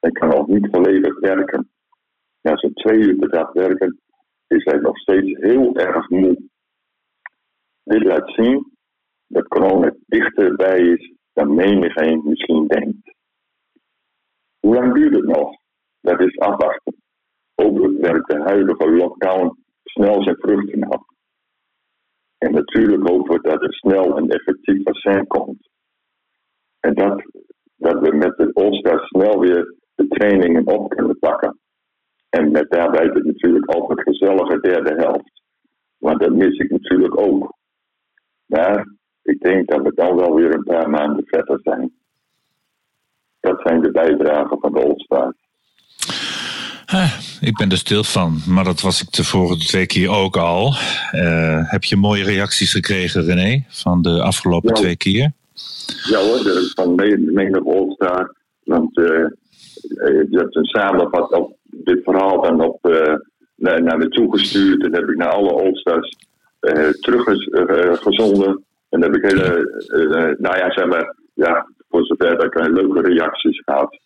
[0.00, 1.70] en kan nog niet volledig werken.
[2.40, 4.00] Na zo'n twee uur per dag werken
[4.46, 6.48] is hij nog steeds heel erg moe.
[7.82, 8.72] Dit laat zien
[9.26, 13.14] dat corona dichterbij is dan menigeen misschien denkt.
[14.60, 15.56] Hoe lang duurt het nog?
[16.00, 17.02] Dat is afwachten.
[17.54, 19.64] Hopelijk werkt de huidige lockdown
[19.96, 21.02] snel zijn vruchten af.
[22.38, 25.68] En natuurlijk hopen dat er snel een effectief vaccin komt.
[26.80, 27.22] En dat,
[27.76, 31.58] dat we met de All-Stars snel weer de trainingen op kunnen pakken.
[32.28, 35.42] En met daarbij natuurlijk ook het gezellige derde helft.
[35.98, 37.56] Want dat mis ik natuurlijk ook.
[38.46, 41.92] Maar ik denk dat we dan wel weer een paar maanden verder zijn.
[43.40, 45.45] Dat zijn de bijdragen van de All-Stars.
[46.86, 50.36] Ah, ik ben er stil van, maar dat was ik de vorige twee keer ook
[50.36, 50.74] al.
[51.10, 54.74] Eh, heb je mooie reacties gekregen, René, van de afgelopen Ja.
[54.74, 55.32] twee keer?
[56.10, 56.38] Ja hoor,
[56.74, 58.34] van me- menig All-Star.
[58.64, 59.26] Want eh, eh,
[60.30, 63.14] je hebt een samenvat op dit verhaal dan op, eh,
[63.56, 64.82] naar, naar me toegestuurd.
[64.84, 66.16] En dat heb ik naar alle All-Stars
[66.60, 68.64] eh, teruggezonden.
[68.90, 69.44] en dan heb ik hele,
[69.88, 73.98] eh, nou ja, zeg maar, ja, voor zover dat ik leuke reacties gehad.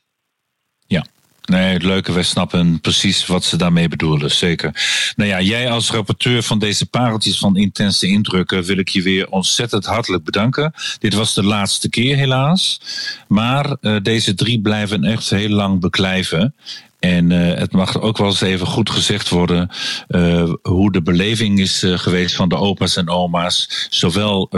[1.51, 4.73] Nee, het leuke, wij snappen precies wat ze daarmee bedoelen, zeker.
[5.17, 9.29] Nou ja, jij als rapporteur van deze pareltjes van intense indrukken wil ik je weer
[9.29, 10.73] ontzettend hartelijk bedanken.
[10.99, 12.81] Dit was de laatste keer helaas,
[13.29, 16.55] maar eh, deze drie blijven echt heel lang beklijven.
[17.01, 19.71] En eh, het mag ook wel eens even goed gezegd worden
[20.09, 23.87] eh, hoe de beleving is eh, geweest van de opa's en oma's.
[23.91, 24.49] Zowel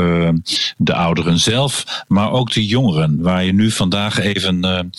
[0.76, 3.22] de ouderen zelf, maar ook de jongeren.
[3.22, 4.90] Waar je nu vandaag even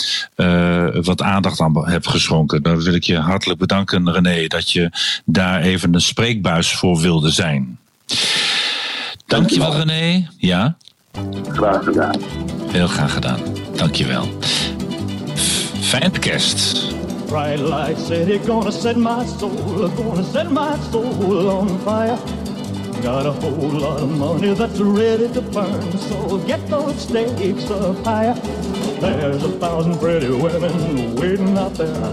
[1.04, 2.64] wat aandacht aan hebt geschonken.
[2.64, 4.90] Daar wil ik je hartelijk bedanken, René, dat je
[5.26, 7.78] daar even een spreekbuis voor wilde zijn.
[9.26, 10.28] Dankjewel, René.
[10.38, 10.78] Ja?
[11.48, 12.16] Graag gedaan.
[12.68, 13.40] Heel graag gedaan.
[13.76, 14.30] Dankjewel.
[15.36, 16.92] F- Fijne kerst.
[17.28, 22.18] Bright light city, gonna set my soul, gonna set my soul on fire.
[23.02, 27.98] Got a whole lot of money that's ready to burn, so get those stakes up
[28.06, 28.34] higher.
[29.02, 32.12] There's a thousand pretty women waiting out there.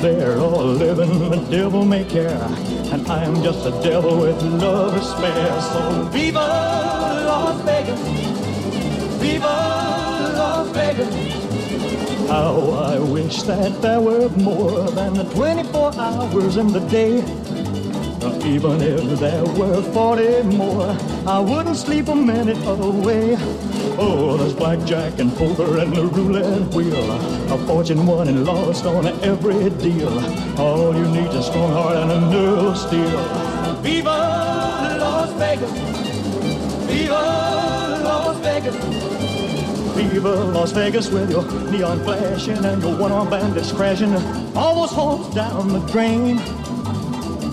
[0.00, 2.48] They're all living the devil may care,
[2.92, 5.60] and I'm just a devil with love to spare.
[5.60, 6.38] So viva
[7.26, 8.00] Las Vegas,
[9.20, 9.46] viva
[10.38, 11.41] Las Vegas.
[12.32, 12.56] How
[12.94, 17.18] I wish that there were more than the 24 hours in the day.
[18.48, 23.36] Even if there were 40 more, I wouldn't sleep a minute away.
[23.98, 27.10] Oh, there's blackjack and poker and the roulette wheel.
[27.52, 30.18] A fortune won and lost on every deal.
[30.58, 33.20] All you need is a strong heart and a nerve steel.
[33.82, 35.70] Viva Las Vegas!
[36.88, 39.11] Viva Las Vegas!
[40.08, 44.12] Viva Las Vegas with your neon flashing and your one-armed bandits crashing.
[44.56, 46.38] All those homes down the drain.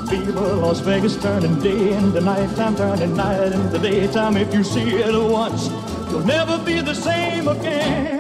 [0.08, 4.36] Fever Las Vegas turning day into nighttime, turning night into daytime.
[4.38, 5.70] If you see it once,
[6.10, 8.20] you'll never be the same again.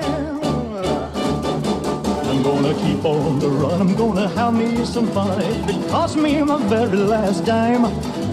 [2.30, 3.82] I'm gonna keep on the run.
[3.82, 5.42] I'm gonna have me some fun.
[5.42, 7.86] It costs me my very last dime.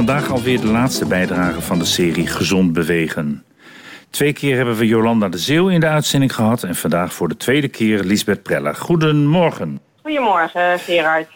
[0.00, 3.44] Vandaag alweer de laatste bijdrage van de serie Gezond Bewegen.
[4.10, 6.62] Twee keer hebben we Jolanda de Zeeuw in de uitzending gehad...
[6.62, 8.74] en vandaag voor de tweede keer Lisbeth Preller.
[8.74, 9.80] Goedemorgen.
[10.02, 11.26] Goedemorgen, Gerard.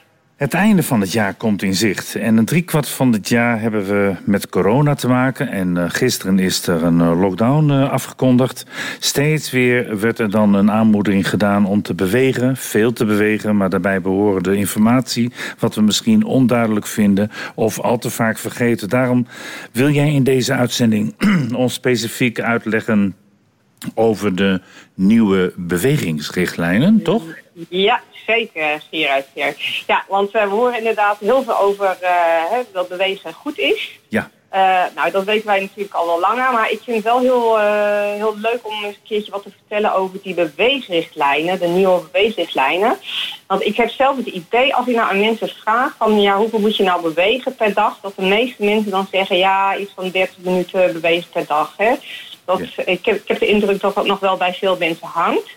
[0.45, 2.15] Het einde van het jaar komt in zicht.
[2.15, 5.49] En een driekwart van het jaar hebben we met corona te maken.
[5.49, 8.67] En eh, gisteren is er een eh, lockdown eh, afgekondigd.
[8.99, 12.57] Steeds weer werd er dan een aanmoediging gedaan om te bewegen.
[12.57, 15.33] Veel te bewegen, maar daarbij behoren de informatie...
[15.59, 18.89] wat we misschien onduidelijk vinden of al te vaak vergeten.
[18.89, 19.27] Daarom
[19.73, 21.15] wil jij in deze uitzending
[21.55, 23.15] ons specifiek uitleggen...
[23.95, 24.61] over de
[24.95, 27.23] nieuwe bewegingsrichtlijnen, toch?
[27.69, 29.27] Ja, zeker, Gerard.
[29.87, 32.11] Ja, want eh, we horen inderdaad heel veel over eh,
[32.51, 33.99] hè, dat bewegen goed is.
[34.09, 34.31] Ja.
[34.49, 37.59] Eh, nou, dat weten wij natuurlijk al wel langer, maar ik vind het wel heel,
[38.17, 42.97] heel leuk om eens een keertje wat te vertellen over die beweegrichtlijnen, de nieuwe beweegrichtlijnen.
[43.47, 46.59] Want ik heb zelf het idee, als ik nou aan mensen vraag van ja, hoeveel
[46.59, 50.11] moet je nou bewegen per dag, dat de meeste mensen dan zeggen ja, iets van
[50.11, 51.75] 30 minuten bewegen per dag.
[51.77, 51.95] Hè.
[52.45, 55.51] Dat, ik, heb, ik heb de indruk dat dat nog wel bij veel mensen hangt.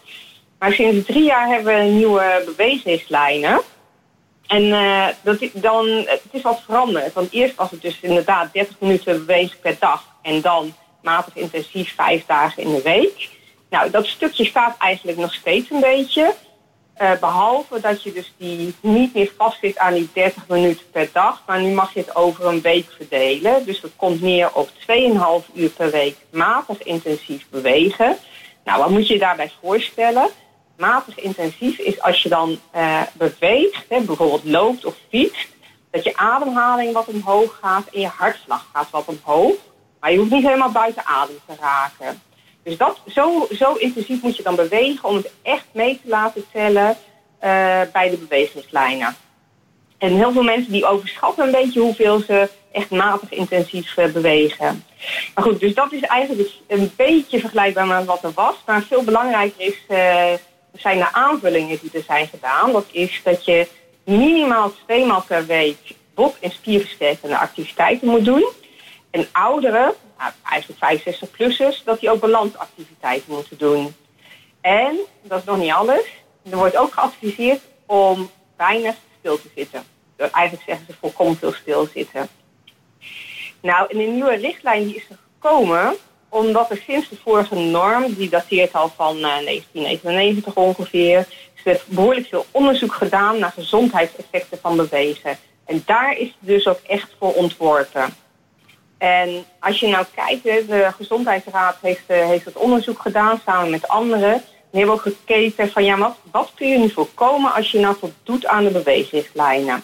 [0.60, 3.62] Maar sinds drie jaar hebben we nieuwe beweegrichtlijnen.
[4.48, 7.14] En eh, dat, dan, het is wat veranderd.
[7.14, 10.06] Want eerst was het dus inderdaad 30 minuten bewegen per dag.
[10.22, 13.30] En dan matig intensief vijf dagen in de week.
[13.70, 16.34] Nou, dat stukje staat eigenlijk nog steeds een beetje.
[16.94, 21.44] Eh, behalve dat je dus die niet meer vastzit aan die 30 minuten per dag.
[21.48, 23.66] Maar nu mag je het over een week verdelen.
[23.66, 28.18] Dus dat komt neer op 2,5 uur per week matig intensief bewegen.
[28.64, 30.30] Nou, wat moet je je daarbij voorstellen?
[30.78, 35.48] Matig intensief is als je dan eh, beweegt, hè, bijvoorbeeld loopt of fietst,
[35.92, 39.56] dat je ademhaling wat omhoog gaat en je hartslag gaat wat omhoog.
[40.00, 42.22] Maar je hoeft niet helemaal buiten adem te raken.
[42.64, 46.46] Dus dat, zo, zo intensief moet je dan bewegen om het echt mee te laten
[46.52, 46.98] tellen
[47.40, 49.16] eh, bij de bewegingslijnen.
[49.98, 54.84] En heel veel mensen die overschatten een beetje hoeveel ze echt matig intensief eh, bewegen.
[55.36, 58.56] Maar goed, dus dat is eigenlijk een beetje vergelijkbaar met wat er was.
[58.66, 59.78] Maar veel belangrijker is,
[60.80, 62.72] zijn de aanvullingen die er zijn gedaan.
[62.72, 63.68] Dat is dat je
[64.04, 68.50] minimaal tweemaal per week bot- en spierversterkende activiteiten moet doen.
[69.10, 73.96] En ouderen, nou, eigenlijk 65-plussers, dat die ook balansactiviteiten moeten doen.
[74.62, 76.06] En, dat is nog niet alles,
[76.52, 79.84] er wordt ook geadviseerd om weinig stil te zitten.
[80.18, 82.28] Eigenlijk zeggen ze volkomen veel stilzitten.
[83.62, 85.96] Nou, en een nieuwe richtlijn die is er gekomen
[86.38, 91.82] omdat er sinds de vorige norm, die dateert al van eh, 1999 ongeveer, is er
[91.86, 95.38] behoorlijk veel onderzoek gedaan naar gezondheidseffecten van bewegen.
[95.66, 98.14] En daar is het dus ook echt voor ontworpen.
[98.98, 103.88] En als je nou kijkt, de Gezondheidsraad heeft, eh, heeft het onderzoek gedaan samen met
[103.88, 104.44] anderen.
[104.72, 107.96] Die hebben ook gekeken van ja, wat, wat kun je nu voorkomen als je nou
[108.00, 109.84] voldoet aan de beweegrichtlijnen.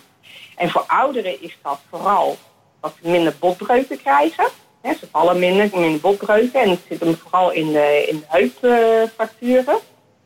[0.56, 2.38] En voor ouderen is dat vooral
[2.82, 4.45] dat ze minder botbreuken krijgen.
[4.84, 9.78] Ze vallen minder, minder botbreuken en het zit hem vooral in de, in de heupfracturen.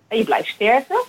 [0.08, 1.04] en je blijft sterker.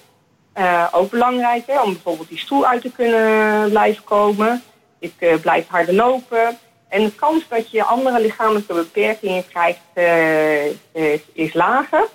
[0.52, 4.62] Eh, ook belangrijk hè, om bijvoorbeeld die stoel uit te kunnen blijven komen.
[4.98, 6.58] Je eh, blijft harder lopen.
[6.88, 12.08] En de kans dat je andere lichamelijke beperkingen krijgt eh, is, is lager.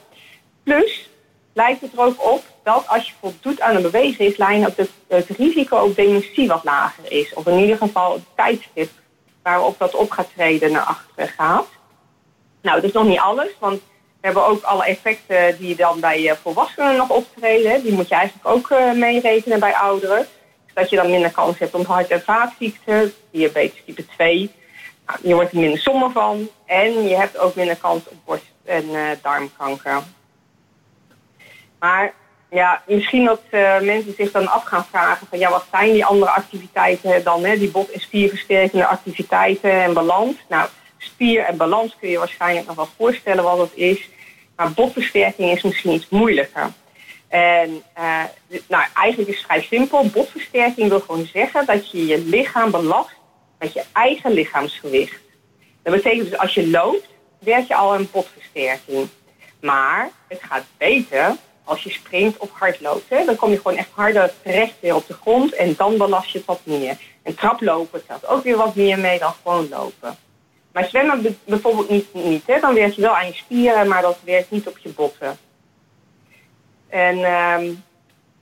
[0.63, 1.09] Plus
[1.53, 4.67] lijkt het er ook op dat als je voldoet aan een beweegrichtlijn...
[4.67, 7.33] ook het, het risico op dementie wat lager is.
[7.33, 8.89] Of in ieder geval het tijdstip
[9.43, 11.67] waarop dat op gaat treden naar achteren gaat.
[12.61, 13.81] Nou, dat is nog niet alles, want
[14.23, 17.83] we hebben ook alle effecten die dan bij eh, volwassenen nog optreden.
[17.83, 20.27] Die moet je eigenlijk ook eh, meerekenen bij ouderen.
[20.65, 24.51] Dus dat je dan minder kans hebt op hart- en vaatziekten, diabetes type 2.
[25.05, 28.51] Nou, je wordt er minder somber van en je hebt ook minder kans op borst-
[28.65, 30.03] en eh, darmkanker.
[31.79, 32.13] Maar
[32.53, 36.05] ja, misschien dat eh, mensen zich dan af gaan vragen van ja, wat zijn die
[36.05, 37.57] andere activiteiten dan, hè?
[37.57, 40.35] die bot- en spierversterkende activiteiten en balans.
[40.49, 44.09] Nou, spier en balans kun je waarschijnlijk nog wel voorstellen wat dat is.
[44.55, 46.71] Maar botversterking is misschien iets moeilijker.
[47.27, 48.23] En eh,
[48.67, 50.09] nou, eigenlijk is het vrij simpel.
[50.09, 53.15] Botversterking wil gewoon zeggen dat je je lichaam belast
[53.59, 55.21] met je eigen lichaamsgewicht.
[55.83, 57.07] Dat betekent dus als je loopt,
[57.39, 59.07] werk je al een botversterking.
[59.61, 63.09] Maar het gaat beter als je sprint of hard loopt.
[63.09, 63.25] Hè?
[63.25, 66.37] Dan kom je gewoon echt harder terecht weer op de grond en dan belast je
[66.37, 66.97] het wat meer.
[67.23, 70.17] En traplopen telt ook weer wat meer mee dan gewoon lopen.
[70.71, 72.59] Maar zwemmen be- bijvoorbeeld niet, niet hè?
[72.59, 75.37] dan werk je wel aan je spieren, maar dat werkt niet op je botten.
[76.89, 77.71] En ehm,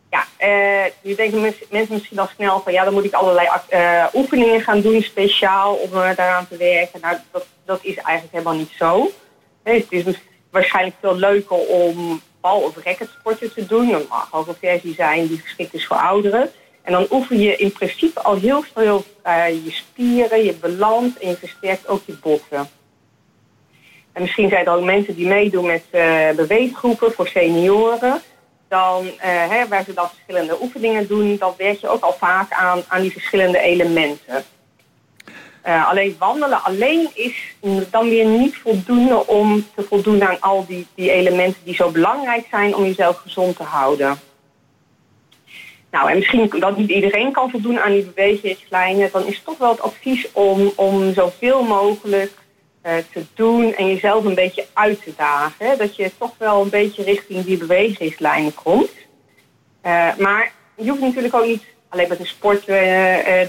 [0.10, 3.48] ja, eh, nu denken mens- mensen misschien al snel van ja, dan moet ik allerlei
[3.70, 7.00] eh, oefeningen gaan doen speciaal om eh, daaraan te werken.
[7.02, 9.12] Nou, dat, dat is eigenlijk helemaal niet zo.
[9.64, 10.04] Het is
[10.52, 13.94] waarschijnlijk veel leuker om bal- of racketsporten te doen.
[13.94, 16.50] Er mag ook versie zijn die geschikt is voor ouderen.
[16.82, 21.30] En dan oefen je in principe al heel veel eh, je spieren, je balans en
[21.30, 22.70] je versterkt ook je botten.
[24.14, 28.22] En misschien zijn er ook mensen die meedoen met eh beweeggroepen voor senioren.
[28.68, 32.52] Dan, eh, hè, waar ze dan verschillende oefeningen doen, dan werk je ook al vaak
[32.52, 34.44] aan, aan die verschillende elementen.
[35.62, 37.56] Eh, alleen wandelen alleen is
[37.90, 42.48] dan weer niet voldoende om te voldoen aan al die, die elementen die zo belangrijk
[42.50, 44.20] zijn om jezelf gezond te houden.
[45.92, 49.72] Nou, en misschien dat niet iedereen kan voldoen aan die bewegingslijnen, dan is toch wel
[49.72, 52.32] het advies om, om zoveel mogelijk
[52.82, 55.78] eh, te doen en jezelf een beetje uit te dagen.
[55.78, 58.92] Dat je toch wel een beetje richting die bewegingslijnen komt.
[59.82, 62.66] Eh, maar je hoeft natuurlijk ook niet alleen met de sport,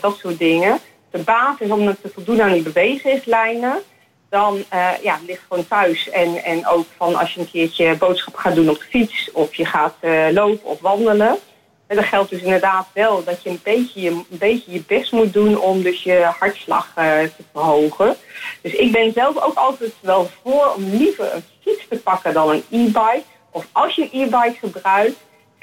[0.00, 0.80] dat soort dingen.
[1.12, 3.82] De basis om te voldoen aan die beweeglichtlijnen,
[4.28, 6.10] dan eh, ja, ligt gewoon thuis.
[6.10, 9.54] En, en ook van als je een keertje boodschap gaat doen op de fiets of
[9.54, 11.38] je gaat eh, lopen of wandelen.
[11.86, 15.12] En dan geldt dus inderdaad wel dat je een beetje je, een beetje je best
[15.12, 18.16] moet doen om dus je hartslag eh, te verhogen.
[18.62, 22.50] Dus ik ben zelf ook altijd wel voor om liever een fiets te pakken dan
[22.50, 23.22] een e-bike.
[23.50, 25.16] Of als je e-bike gebruikt,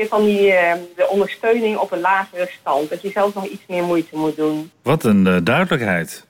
[0.07, 2.89] dan die, eh, de ondersteuning op een lagere stand.
[2.89, 4.71] Dat je zelf nog iets meer moeite moet doen.
[4.83, 6.27] Wat een eh, duidelijkheid.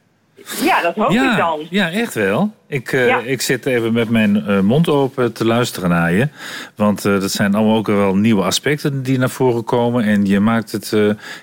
[0.61, 1.67] Ja, dat hoop ja, ik dan.
[1.69, 2.51] Ja, echt wel.
[2.67, 3.19] Ik, eh, Ja.
[3.19, 6.27] ik zit even met mijn eh, mond open te luisteren naar je.
[6.75, 10.03] Want dat zijn allemaal ook wel nieuwe aspecten die naar voren komen.
[10.03, 10.93] En je maakt het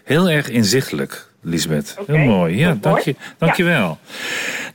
[0.05, 1.97] heel erg inzichtelijk, Lisbeth.
[2.07, 2.57] Heel mooi.
[2.57, 3.35] Ja, dank je, mooi.
[3.39, 3.99] dank je wel.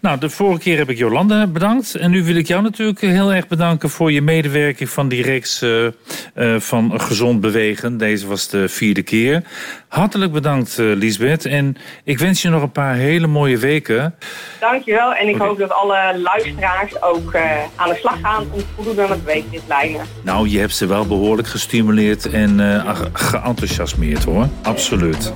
[0.01, 1.95] Nou, de vorige keer heb ik Jolanda bedankt.
[1.95, 5.61] En nu wil ik jou natuurlijk heel erg bedanken voor je medewerking van die reeks
[5.61, 7.97] eh, eh, van Gezond Bewegen.
[7.97, 9.43] Deze was de vierde keer.
[9.91, 11.45] Hartelijk bedankt, eh, Lisbeth.
[11.45, 14.15] En ik wens je nog een paar hele mooie weken.
[14.59, 15.13] Dankjewel.
[15.13, 17.41] En ik hoop dat alle luisteraars ook eh,
[17.75, 20.01] aan de slag gaan om te voldoen aan de beweeglichtlijnen.
[20.23, 24.47] Nou, je hebt ze wel behoorlijk gestimuleerd en eh, ge- geenthousiasmeerd hoor.
[24.61, 25.31] Absoluut.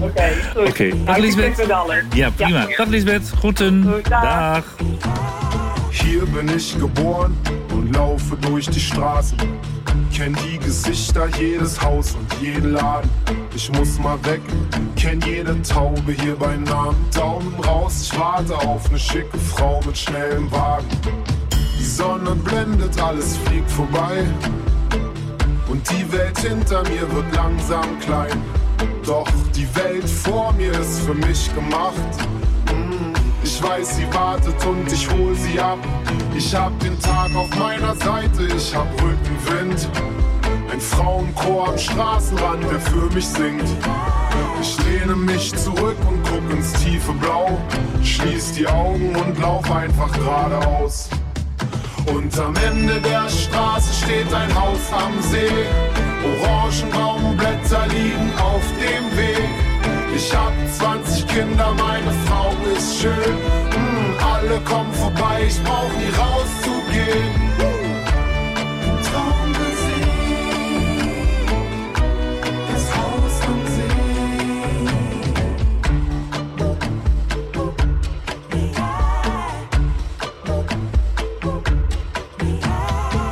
[0.00, 0.68] Oké, goed.
[0.68, 1.16] Oké, dag
[1.70, 2.02] alles.
[2.14, 2.66] Ja, prima.
[2.76, 3.30] Dag Lisbeth.
[3.38, 4.02] Groeten.
[4.08, 4.64] Dag.
[5.90, 7.36] Hier bin ich geboren
[7.72, 9.38] und laufe durch die Straßen.
[10.14, 13.10] Kenn die Gesichter, jedes Haus und jeden Laden.
[13.54, 14.40] Ich muss mal weg,
[14.96, 16.96] kenn jede Taube hier bei Namen.
[17.14, 20.88] Daumen raus, ich warte auf ne schicke Frau mit schnellem Wagen.
[21.78, 24.26] Die Sonne blendet, alles fliegt vorbei.
[25.68, 28.42] Und die Welt hinter mir wird langsam klein.
[29.04, 32.37] Doch die Welt vor mir ist für mich gemacht.
[33.58, 35.80] Ich weiß, sie wartet und ich hol sie ab.
[36.32, 39.88] Ich hab den Tag auf meiner Seite, ich hab Rückenwind.
[40.70, 43.64] Ein Frauenchor am Straßenrand, der für mich singt.
[44.60, 47.58] Ich lehne mich zurück und guck ins tiefe Blau.
[48.04, 51.08] Schließ die Augen und lauf einfach geradeaus.
[52.06, 55.50] Und am Ende der Straße steht ein Haus am See.
[56.44, 59.67] Orangenbaumblätter liegen auf dem Weg.
[60.18, 63.12] Ich hab 20 Kinder, meine Frau ist schön.
[63.12, 67.34] Mm, alle kommen vorbei, ich brauch nie rauszugehen.
[69.06, 70.06] Traummusik,
[72.72, 73.60] das Haus am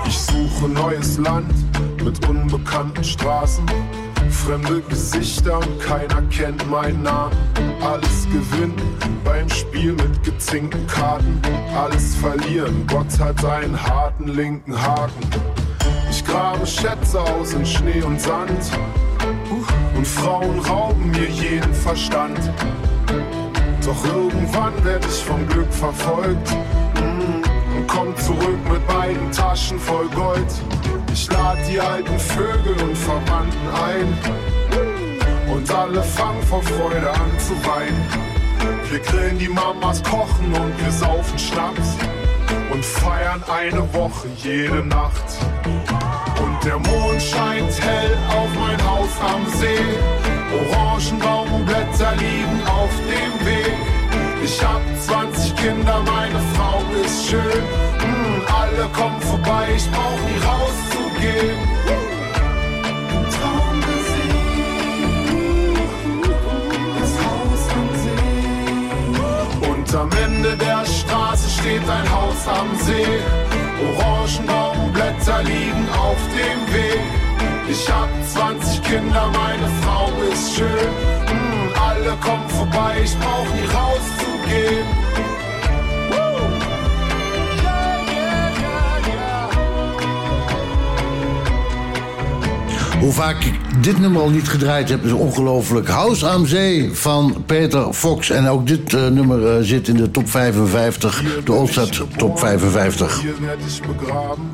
[0.06, 1.52] Ich suche neues Land
[2.04, 3.66] mit unbekannten Straßen.
[4.44, 7.36] Fremde Gesichter und keiner kennt meinen Namen.
[7.80, 8.74] Alles gewinnen
[9.24, 11.40] beim Spiel mit gezinkten Karten.
[11.76, 15.28] Alles verlieren, Gott hat einen harten linken Haken.
[16.10, 18.70] Ich grabe Schätze aus in Schnee und Sand.
[19.96, 22.38] Und Frauen rauben mir jeden Verstand.
[23.84, 26.50] Doch irgendwann werde ich vom Glück verfolgt.
[26.96, 27.45] Mm,
[27.97, 30.47] komm zurück mit beiden Taschen voll Gold.
[31.12, 34.18] Ich lad die alten Vögel und Verwandten ein.
[35.52, 38.06] Und alle fangen vor Freude an zu weinen.
[38.90, 41.97] Wir grillen die Mamas, kochen und wir saufen Schnaps.
[42.70, 45.24] Und feiern eine Woche jede Nacht.
[45.64, 49.86] Und der Mond scheint hell auf mein Haus am See.
[50.52, 53.95] Orangenbaumblätter liegen auf dem Weg.
[54.47, 57.40] Ich hab 20 Kinder, meine Frau ist schön.
[57.43, 61.59] Mm, alle kommen vorbei, ich brauch nie rauszugehen.
[63.35, 64.31] Traummusik,
[67.01, 69.68] das Haus am See.
[69.68, 73.18] Und am Ende der Straße steht ein Haus am See.
[73.85, 77.02] Orangenbaumblätter liegen auf dem Weg.
[77.68, 80.90] Ich hab 20 Kinder, meine Frau ist schön.
[81.35, 84.15] Mm, alle kommen vorbei, ich brauch nie rauszugehen.
[93.01, 95.89] Hoe vaak ik dit nummer al niet gedraaid heb, is ongelooflijk.
[95.89, 98.31] House aan Zee van Peter Fox.
[98.31, 103.20] En ook dit eh, nummer eh, zit in de top 55, de Oldstad top 55.
[103.20, 104.52] Hier werd ich begraben.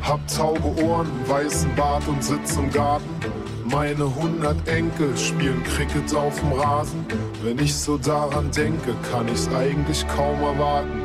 [0.00, 3.33] Hab taube Ohren, weißen Bart und sitz im Garten.
[3.74, 7.04] Meine 100 Enkel spielen Cricket auf Rasen.
[7.42, 11.02] Wenn ich so daran denke, kann ich's eigentlich kaum erwarten.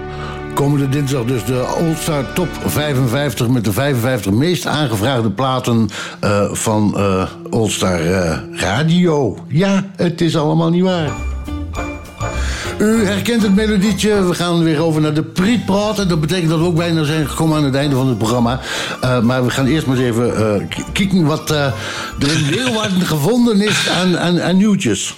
[0.53, 5.89] Komende dinsdag dus de Oldstar Top 55 met de 55 meest aangevraagde platen
[6.19, 9.37] eh, van eh Oldstar eh, Radio.
[9.47, 11.28] Ja, het is allemaal niet waar.
[12.79, 14.23] U herkent het melodietje.
[14.27, 16.09] We gaan weer over naar de Prietpraat.
[16.09, 18.59] Dat betekent dat we ook bijna zijn gekomen aan het einde van het programma.
[19.01, 21.65] Eh, maar we gaan eerst maar eens even eh, k- kijken wat eh,
[22.19, 25.13] er in Leeuwarden gevonden is aan, aan, aan nieuwtjes.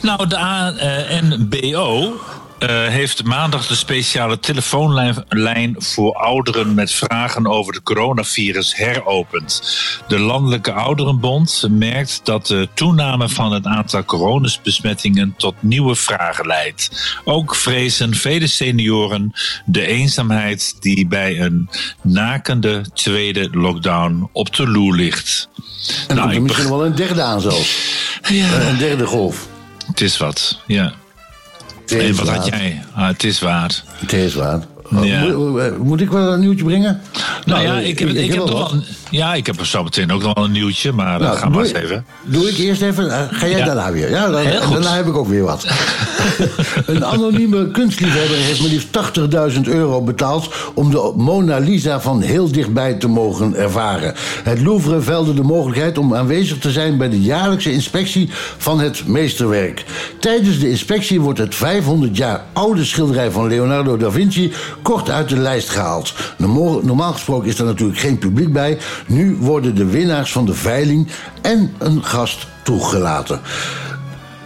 [0.00, 2.12] Nou, de ANBO
[2.58, 9.62] eh, heeft maandag de speciale telefoonlijn lijn voor ouderen met vragen over de coronavirus heropend.
[10.08, 17.18] De Landelijke Ouderenbond merkt dat de toename van het aantal coronabesmettingen tot nieuwe vragen leidt.
[17.24, 19.32] Ook vrezen vele senioren
[19.64, 21.68] de eenzaamheid die bij een
[22.02, 25.48] nakende tweede lockdown op de loer ligt.
[26.08, 27.92] En Nou, misschien wel een derde aan zelfs.
[28.22, 29.46] Eh, een derde golf.
[29.86, 30.94] Het is wat, ja.
[31.86, 32.82] En wat had jij?
[32.94, 33.82] Ah, het is waar.
[33.86, 34.60] Het is waar.
[35.02, 35.24] Ja.
[35.24, 37.00] Moet, eh, moet ik wel een nieuwtje brengen?
[37.44, 40.22] Nou ja, eh, ik heb, ik, wel een, ja, ik heb er zo meteen ook
[40.22, 42.04] nog wel een nieuwtje, maar Nou, uh, ga maar eens even.
[42.22, 43.64] Doe ik eerst even, eh, ga jij Ja.
[43.64, 44.10] daarna weer?
[44.10, 44.72] Ja, dan, Heel goed.
[44.72, 45.66] daarna heb ik ook weer wat.
[46.86, 50.54] een anonieme kunstliefhebber heeft maar liefst 80.000 euro betaald...
[50.74, 54.12] om de Mona Lisa van heel dichtbij te mogen ervaren.
[54.42, 56.98] Het Louvre velde de mogelijkheid om aanwezig te zijn...
[56.98, 58.28] bij de jaarlijkse inspectie
[58.58, 59.84] van het meesterwerk.
[60.20, 64.52] Tijdens de inspectie wordt het 500 jaar oude schilderij van Leonardo da Vinci...
[64.82, 66.14] kort uit de lijst gehaald.
[66.82, 68.78] Normaal gesproken is er natuurlijk geen publiek bij.
[69.06, 71.08] Nu worden de winnaars van de veiling
[71.42, 73.40] en een gast toegelaten.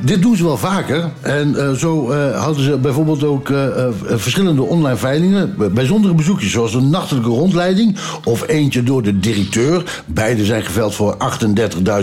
[0.01, 1.10] Dit doen ze wel vaker.
[1.20, 5.55] En eh, zo eh, hadden ze bijvoorbeeld ook eh, verschillende online veilingen.
[5.74, 7.97] Bijzondere bezoekjes, zoals een nachtelijke rondleiding.
[8.24, 10.02] Of eentje door de directeur.
[10.06, 11.16] Beide zijn geveld voor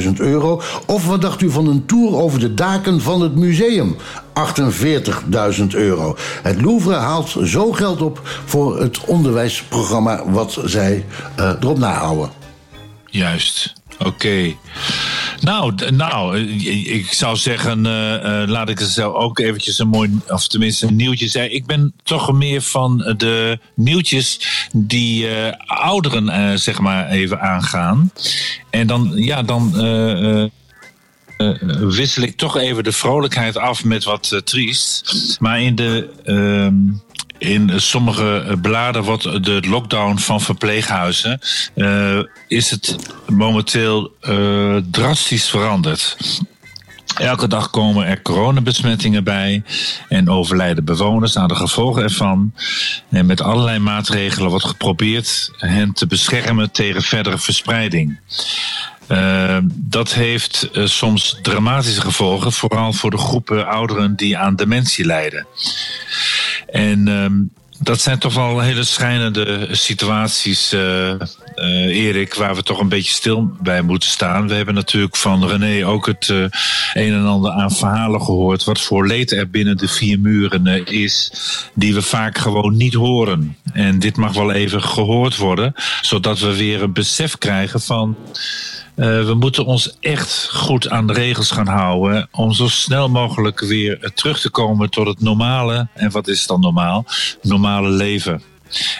[0.02, 0.61] 38.000 euro.
[0.86, 3.95] Of wat dacht u van een tour over de daken van het museum?
[5.60, 6.15] 48.000 euro.
[6.41, 11.06] Het Louvre haalt zo geld op voor het onderwijsprogramma wat zij
[11.38, 12.44] erop nahouden.
[13.15, 14.55] Juist, oké.
[15.41, 19.87] Nou, nou, eh, ik zou zeggen, eh, eh, laat ik er zelf ook eventjes een
[19.87, 21.55] mooi, of tenminste een nieuwtje zeggen.
[21.55, 24.39] Ik ben toch meer van de nieuwtjes
[24.73, 25.27] die
[25.65, 28.11] ouderen, zeg maar, even aangaan.
[28.69, 29.71] En dan, ja, dan.
[31.79, 35.37] wissel ik toch even de vrolijkheid af met wat triest.
[35.39, 36.09] Maar in de.
[36.23, 37.05] ehm,
[37.38, 41.40] in sommige eh, bladen wordt de lockdown van verpleeghuizen.
[41.76, 42.95] eh, is het
[43.28, 46.18] momenteel eh, drastisch veranderd.
[47.18, 49.64] Elke dag komen er coronabesmettingen bij
[50.10, 52.53] en overlijden bewoners aan de gevolgen ervan.
[53.10, 58.20] En met allerlei maatregelen wordt geprobeerd hen te beschermen tegen verdere verspreiding.
[59.12, 65.48] Uh, dat heeft soms dramatische gevolgen, vooral voor de groepen ouderen die aan dementie lijden.
[66.76, 67.26] En uh,
[67.80, 71.14] dat zijn toch wel hele schrijnende situaties, uh,
[71.88, 74.47] Erik, waar we toch een beetje stil bij moeten staan.
[74.47, 76.38] We hebben natuurlijk van René ook het uh,
[76.93, 78.64] een en ander aan verhalen gehoord.
[78.64, 81.31] Wat voor leed er binnen de vier muren is,
[81.73, 83.57] die we vaak gewoon niet horen.
[83.73, 88.15] En dit mag wel even gehoord worden, zodat we weer een besef krijgen van.
[88.95, 93.59] Uh, we moeten ons echt goed aan de regels gaan houden om zo snel mogelijk
[93.59, 95.88] weer terug te komen tot het normale.
[95.93, 97.05] En wat is dan normaal?
[97.41, 98.41] Normale leven.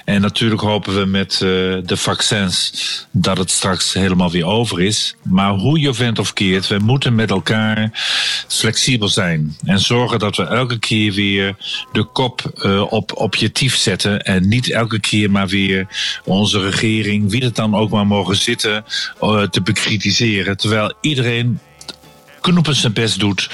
[0.06, 1.40] En natuurlijk hopen we met uh,
[1.84, 2.74] de vaccins
[3.12, 5.16] dat het straks helemaal weer over is.
[5.24, 7.90] Maar hoe je vent of keert, we moeten met elkaar
[8.48, 9.58] flexibel zijn.
[9.66, 11.56] En zorgen dat we elke keer weer
[11.92, 14.22] de kop uh, op objectief zetten.
[14.22, 15.88] En niet elke keer maar weer
[16.24, 18.86] onze regering, wie het dan ook maar mogen zitten,
[19.22, 20.58] uh, te bekritiseren.
[20.58, 21.60] Terwijl iedereen
[22.42, 23.50] knoepen zijn best doet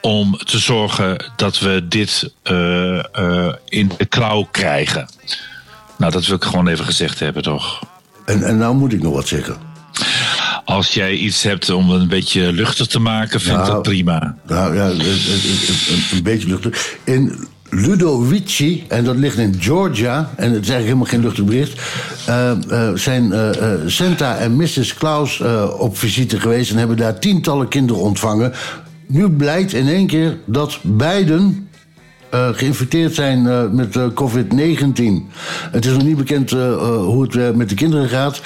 [0.00, 2.32] om te zorgen dat we dit
[3.64, 5.08] in de klauw krijgen.
[6.02, 7.80] Nou, dat wil ik gewoon even gezegd hebben, toch?
[8.24, 9.56] En, en nou moet ik nog wat zeggen.
[10.64, 14.36] Als jij iets hebt om een beetje luchtig te maken, vind ik Nou, dat prima.
[14.46, 16.96] Nou ja, een, een, een beetje luchtig.
[17.04, 21.80] In Ludovici, en dat ligt in Georgia, en het is eigenlijk helemaal geen luchtig bericht,
[22.28, 23.50] uh, uh, zijn uh,
[23.86, 24.94] Santa en Mrs.
[24.94, 25.40] Klaus
[25.78, 28.52] op visite geweest en hebben daar tientallen kinderen ontvangen.
[29.06, 31.68] Nu blijkt in één keer dat beiden
[32.34, 35.30] uh, geïnfecteerd zijn uh, met uh, COVID-19.
[35.70, 38.40] Het is nog niet bekend hoe het met de kinderen gaat.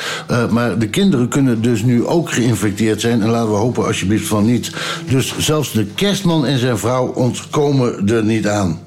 [0.51, 3.23] maar de kinderen kunnen dus nu ook geïnfecteerd zijn.
[3.23, 4.73] En laten we hopen alsjeblieft van niet.
[5.09, 8.79] Dus zelfs de kerstman en zijn vrouw ontkomen er niet aan.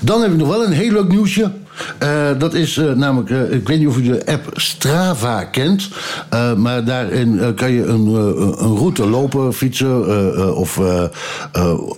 [0.00, 1.50] Dan heb ik nog wel een heel leuk nieuwsje.
[2.02, 5.88] Uh, dat is uh, namelijk, uh, ik weet niet of u de app Strava kent,
[6.56, 8.06] maar daarin kan je een,
[8.64, 10.80] een route lopen, fietsen of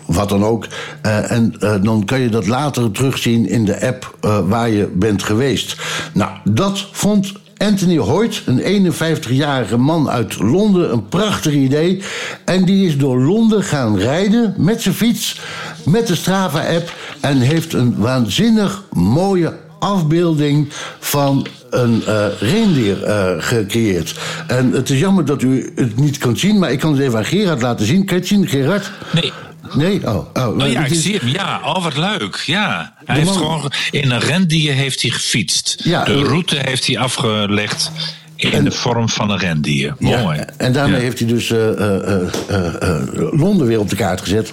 [0.07, 0.67] wat dan ook.
[1.03, 5.77] en dan kan je dat later terugzien in de app waar je bent geweest.
[6.13, 10.93] Nou, dat vond Anthony Hoyt, een 51-jarige man uit Londen.
[10.93, 12.03] Een prachtig idee.
[12.45, 15.41] En die is door Londen gaan rijden met zijn fiets,
[15.85, 16.93] met de Strava-app.
[17.21, 20.69] En heeft een waanzinnig mooie afbeelding
[21.01, 24.15] van een eh reendier eh, gecreëerd.
[24.47, 27.19] En het is jammer dat u het niet kan zien, maar ik kan het even
[27.19, 28.05] aan Gerard laten zien.
[28.05, 28.91] Kan je het zien, Gerard?
[29.13, 29.33] Nee.
[29.75, 30.01] Nee?
[30.09, 31.29] Oh, oh, Oh ja, ik zie hem.
[31.29, 32.43] Ja, oh wat leuk.
[32.47, 32.95] Ja.
[33.05, 35.77] Hij De heeft man- gewoon in een rendier heeft hij gefietst.
[35.85, 37.91] Ja, de eh, route heeft hij afgelegd
[38.37, 39.95] in de vorm van een rendier.
[39.99, 40.41] Ja, Mooi.
[40.57, 41.03] en daarmee Ja.
[41.03, 41.53] heeft hij dus
[43.31, 44.53] Londen weer op de kaart gezet.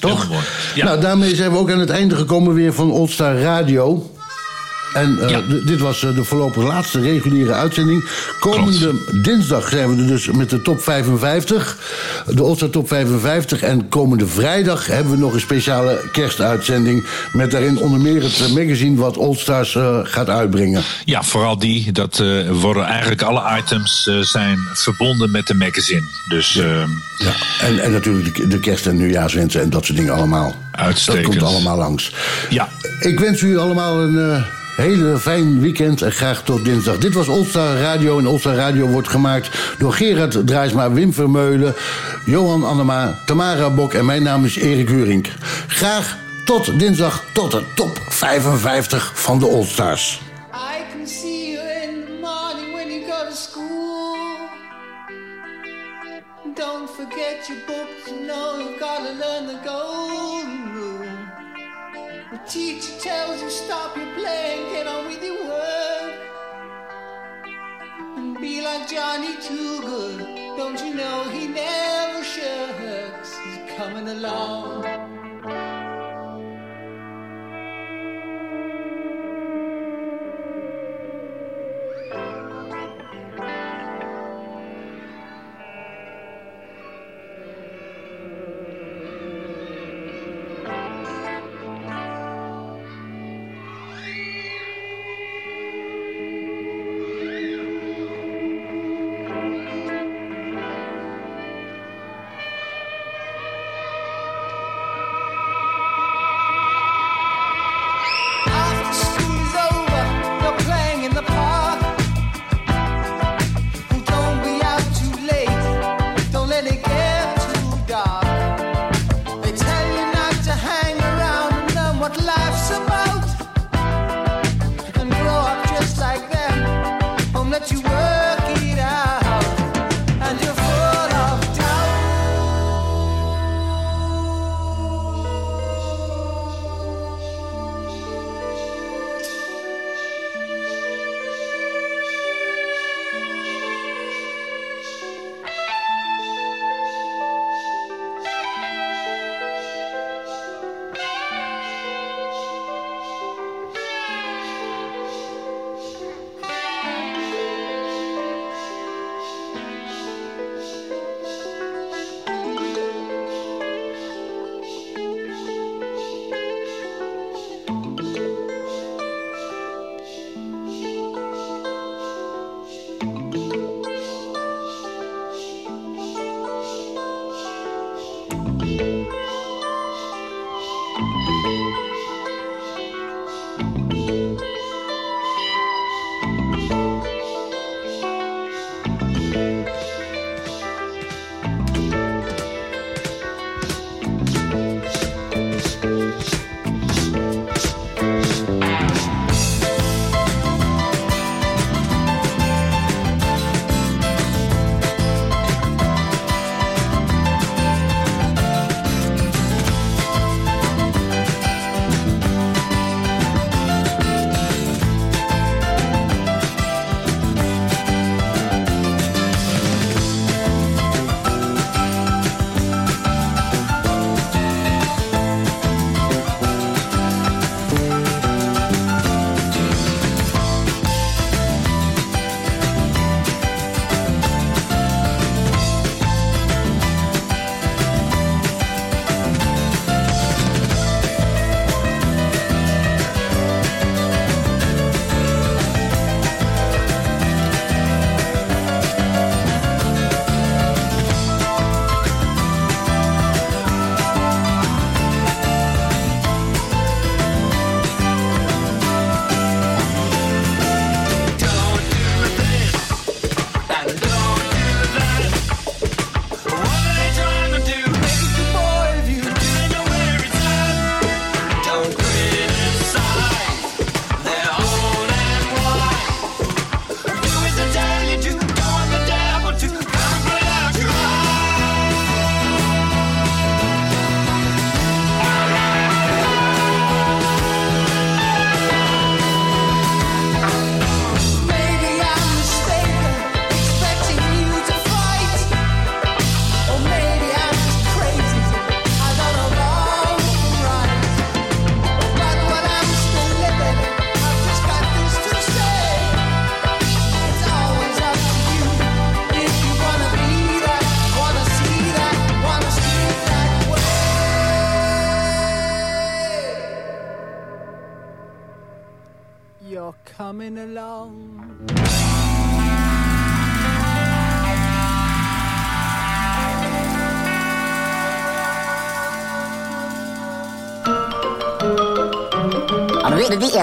[0.00, 0.28] Toch?
[0.74, 4.10] Nou, daarmee zijn we ook aan het einde gekomen weer van All-Star Radio.
[4.92, 8.04] En eh, dit was eh, de voorlopig laatste reguliere uitzending.
[8.40, 8.92] Komende
[9.22, 11.76] dinsdag zijn we er dus met de top 55.
[12.26, 13.62] De All-Star top 55.
[13.62, 17.06] En komende vrijdag hebben we nog een speciale kerstuitzending.
[17.32, 20.82] Met daarin onder meer het eh, magazine wat All-Stars eh, gaat uitbrengen.
[21.04, 21.92] Ja, vooral die.
[21.92, 26.02] Dat worden eigenlijk alle items zijn verbonden met de magazine.
[26.28, 26.88] Dus ehm,
[27.18, 30.54] Ja, en, en natuurlijk de, de kerst- en nieuwjaarswensen en dat soort dingen allemaal.
[30.72, 31.24] Uitstekend.
[31.24, 32.12] Dat komt allemaal langs.
[32.50, 32.68] Ja.
[33.00, 34.44] Ik wens u allemaal een
[34.80, 36.98] hele fijn weekend en graag tot dinsdag.
[36.98, 41.74] Dit was Olstar Radio en Olstar Radio wordt gemaakt door Gerard Drijsma, Wim Vermeulen,
[42.26, 45.28] Johan Annema, Tamara Bok en mijn naam is Erik Hurink.
[45.66, 50.29] Graag tot dinsdag, tot de top 55 van de Allstars.
[62.50, 66.18] Teacher tells you stop your playing, get on with your work.
[68.16, 70.18] And be like Johnny Too Good.
[70.56, 73.38] Don't you know he never shirks?
[73.38, 75.09] He's coming along.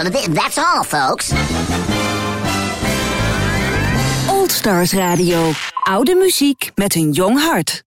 [0.04, 1.34] That's all, folks.
[4.30, 5.52] Old Stars Radio.
[5.90, 7.87] Oude muziek met een jong hart.